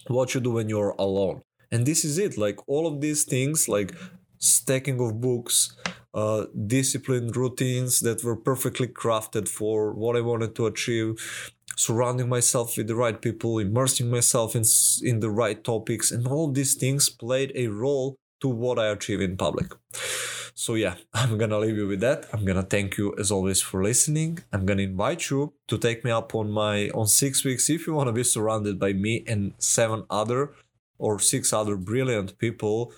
what 0.08 0.34
you 0.34 0.40
do 0.40 0.50
when 0.50 0.68
you're 0.68 0.94
alone. 0.98 1.42
And 1.70 1.87
this 1.87 2.04
is 2.04 2.18
it, 2.18 2.37
like 2.37 2.58
all 2.68 2.87
of 2.87 3.00
these 3.00 3.24
things, 3.24 3.68
like 3.68 3.94
stacking 4.38 5.00
of 5.00 5.20
books, 5.20 5.76
uh, 6.12 6.46
disciplined 6.66 7.37
routines 7.37 8.00
that 8.00 8.22
were 8.22 8.37
perfectly 8.37 8.87
crafted 8.87 9.48
for 9.48 9.92
what 9.92 10.16
I 10.16 10.20
wanted 10.20 10.54
to 10.56 10.66
achieve, 10.66 11.52
surrounding 11.76 12.28
myself 12.28 12.76
with 12.76 12.87
the 12.87 12.94
right 12.94 13.20
people, 13.20 13.58
immersing 13.58 14.10
myself 14.10 14.54
in, 14.54 14.62
in 15.02 15.20
the 15.20 15.30
right 15.30 15.62
topics, 15.64 16.10
and 16.10 16.26
all 16.26 16.48
of 16.48 16.54
these 16.54 16.74
things 16.74 17.08
played 17.08 17.52
a 17.54 17.68
role 17.68 18.16
to 18.40 18.48
what 18.48 18.78
I 18.78 18.88
achieve 18.88 19.20
in 19.20 19.37
public. 19.37 19.72
So 20.54 20.74
yeah, 20.74 20.94
I'm 21.14 21.36
gonna 21.36 21.58
leave 21.58 21.76
you 21.76 21.88
with 21.88 22.00
that. 22.00 22.26
I'm 22.32 22.44
gonna 22.44 22.62
thank 22.62 22.96
you 22.96 23.14
as 23.18 23.30
always 23.30 23.60
for 23.60 23.82
listening. 23.82 24.38
I'm 24.52 24.64
gonna 24.64 24.82
invite 24.82 25.30
you 25.30 25.52
to 25.68 25.76
take 25.76 26.04
me 26.04 26.10
up 26.10 26.34
on 26.34 26.50
my 26.50 26.88
on 26.90 27.08
six 27.08 27.44
weeks 27.44 27.68
if 27.68 27.86
you 27.86 27.94
want 27.94 28.06
to 28.06 28.12
be 28.12 28.24
surrounded 28.24 28.78
by 28.78 28.92
me 28.92 29.24
and 29.26 29.52
seven 29.58 30.04
other 30.08 30.52
or 30.98 31.18
six 31.18 31.52
other 31.52 31.76
brilliant 31.76 32.38
people 32.38 32.92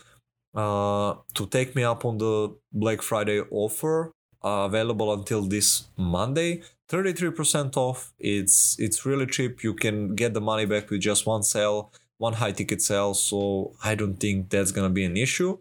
uh, 0.54 1.14
to 1.34 1.46
take 1.46 1.74
me 1.74 1.82
up 1.82 2.04
on 2.04 2.18
the 2.18 2.54
Black 2.72 3.02
Friday 3.02 3.40
offer 3.50 4.12
uh, 4.44 4.66
available 4.68 5.12
until 5.12 5.42
this 5.42 5.84
Monday. 5.96 6.62
33% 6.88 7.76
off. 7.76 8.12
It's 8.18 8.76
it's 8.78 9.04
really 9.04 9.26
cheap. 9.26 9.64
You 9.64 9.74
can 9.74 10.14
get 10.14 10.34
the 10.34 10.40
money 10.40 10.66
back 10.66 10.88
with 10.90 11.00
just 11.00 11.26
one 11.26 11.42
sale, 11.42 11.90
one 12.18 12.34
high 12.34 12.52
ticket 12.52 12.80
sale. 12.80 13.14
So 13.14 13.72
I 13.82 13.96
don't 13.96 14.20
think 14.20 14.50
that's 14.50 14.70
gonna 14.70 14.90
be 14.90 15.04
an 15.04 15.16
issue 15.16 15.58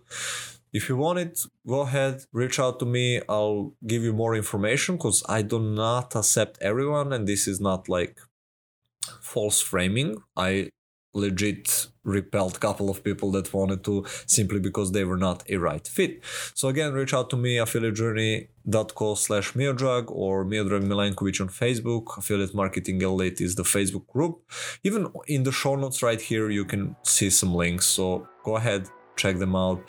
if 0.78 0.90
you 0.90 0.96
want 0.98 1.18
it 1.26 1.36
go 1.66 1.80
ahead 1.88 2.16
reach 2.34 2.60
out 2.60 2.80
to 2.80 2.86
me. 2.86 3.22
I'll 3.30 3.74
give 3.92 4.04
you 4.08 4.14
more 4.14 4.36
information 4.36 4.96
because 4.98 5.24
i 5.38 5.42
do 5.42 5.58
not 5.60 6.08
accept 6.16 6.62
everyone 6.62 7.08
and 7.14 7.24
this 7.32 7.48
is 7.48 7.60
not 7.70 7.82
like 7.98 8.16
false 9.22 9.62
framing. 9.62 10.10
I 10.36 10.70
legit 11.14 11.88
repelled 12.04 12.58
a 12.58 12.60
couple 12.60 12.90
of 12.90 13.04
people 13.04 13.32
that 13.32 13.54
wanted 13.54 13.82
to 13.86 14.06
simply 14.26 14.60
because 14.60 14.92
they 14.92 15.06
were 15.06 15.22
not 15.28 15.44
a 15.50 15.56
right 15.58 15.88
fit. 15.88 16.14
So 16.54 16.68
again 16.68 16.92
reach 16.94 17.14
out 17.14 17.30
to 17.30 17.38
me 17.38 17.56
affiliatejourney.co 17.56 19.16
slash 19.16 19.54
miodrag 19.54 20.12
or 20.24 20.46
miodrag 20.46 20.84
milankovic 20.92 21.40
on 21.40 21.50
facebook. 21.64 22.18
Affiliate 22.18 22.54
marketing 22.54 23.02
elite 23.02 23.40
is 23.40 23.56
the 23.56 23.64
facebook 23.64 24.08
group. 24.08 24.42
Even 24.84 25.02
in 25.28 25.44
the 25.44 25.54
show 25.54 25.76
notes 25.76 26.04
right 26.04 26.22
here 26.30 26.50
you 26.50 26.66
can 26.66 26.96
see 27.04 27.30
some 27.30 27.54
links. 27.56 27.86
So 27.86 28.28
go 28.44 28.58
ahead 28.58 28.90
check 29.16 29.38
them 29.38 29.56
out 29.56 29.82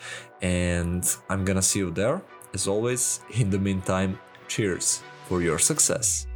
and 0.43 1.05
I'm 1.29 1.45
gonna 1.45 1.63
see 1.63 1.81
you 1.81 1.91
there. 1.91 2.23
As 2.55 2.69
always, 2.69 3.21
in 3.35 3.51
the 3.51 3.59
meantime, 3.59 4.19
cheers 4.49 5.03
for 5.29 5.43
your 5.43 5.59
success. 5.59 6.27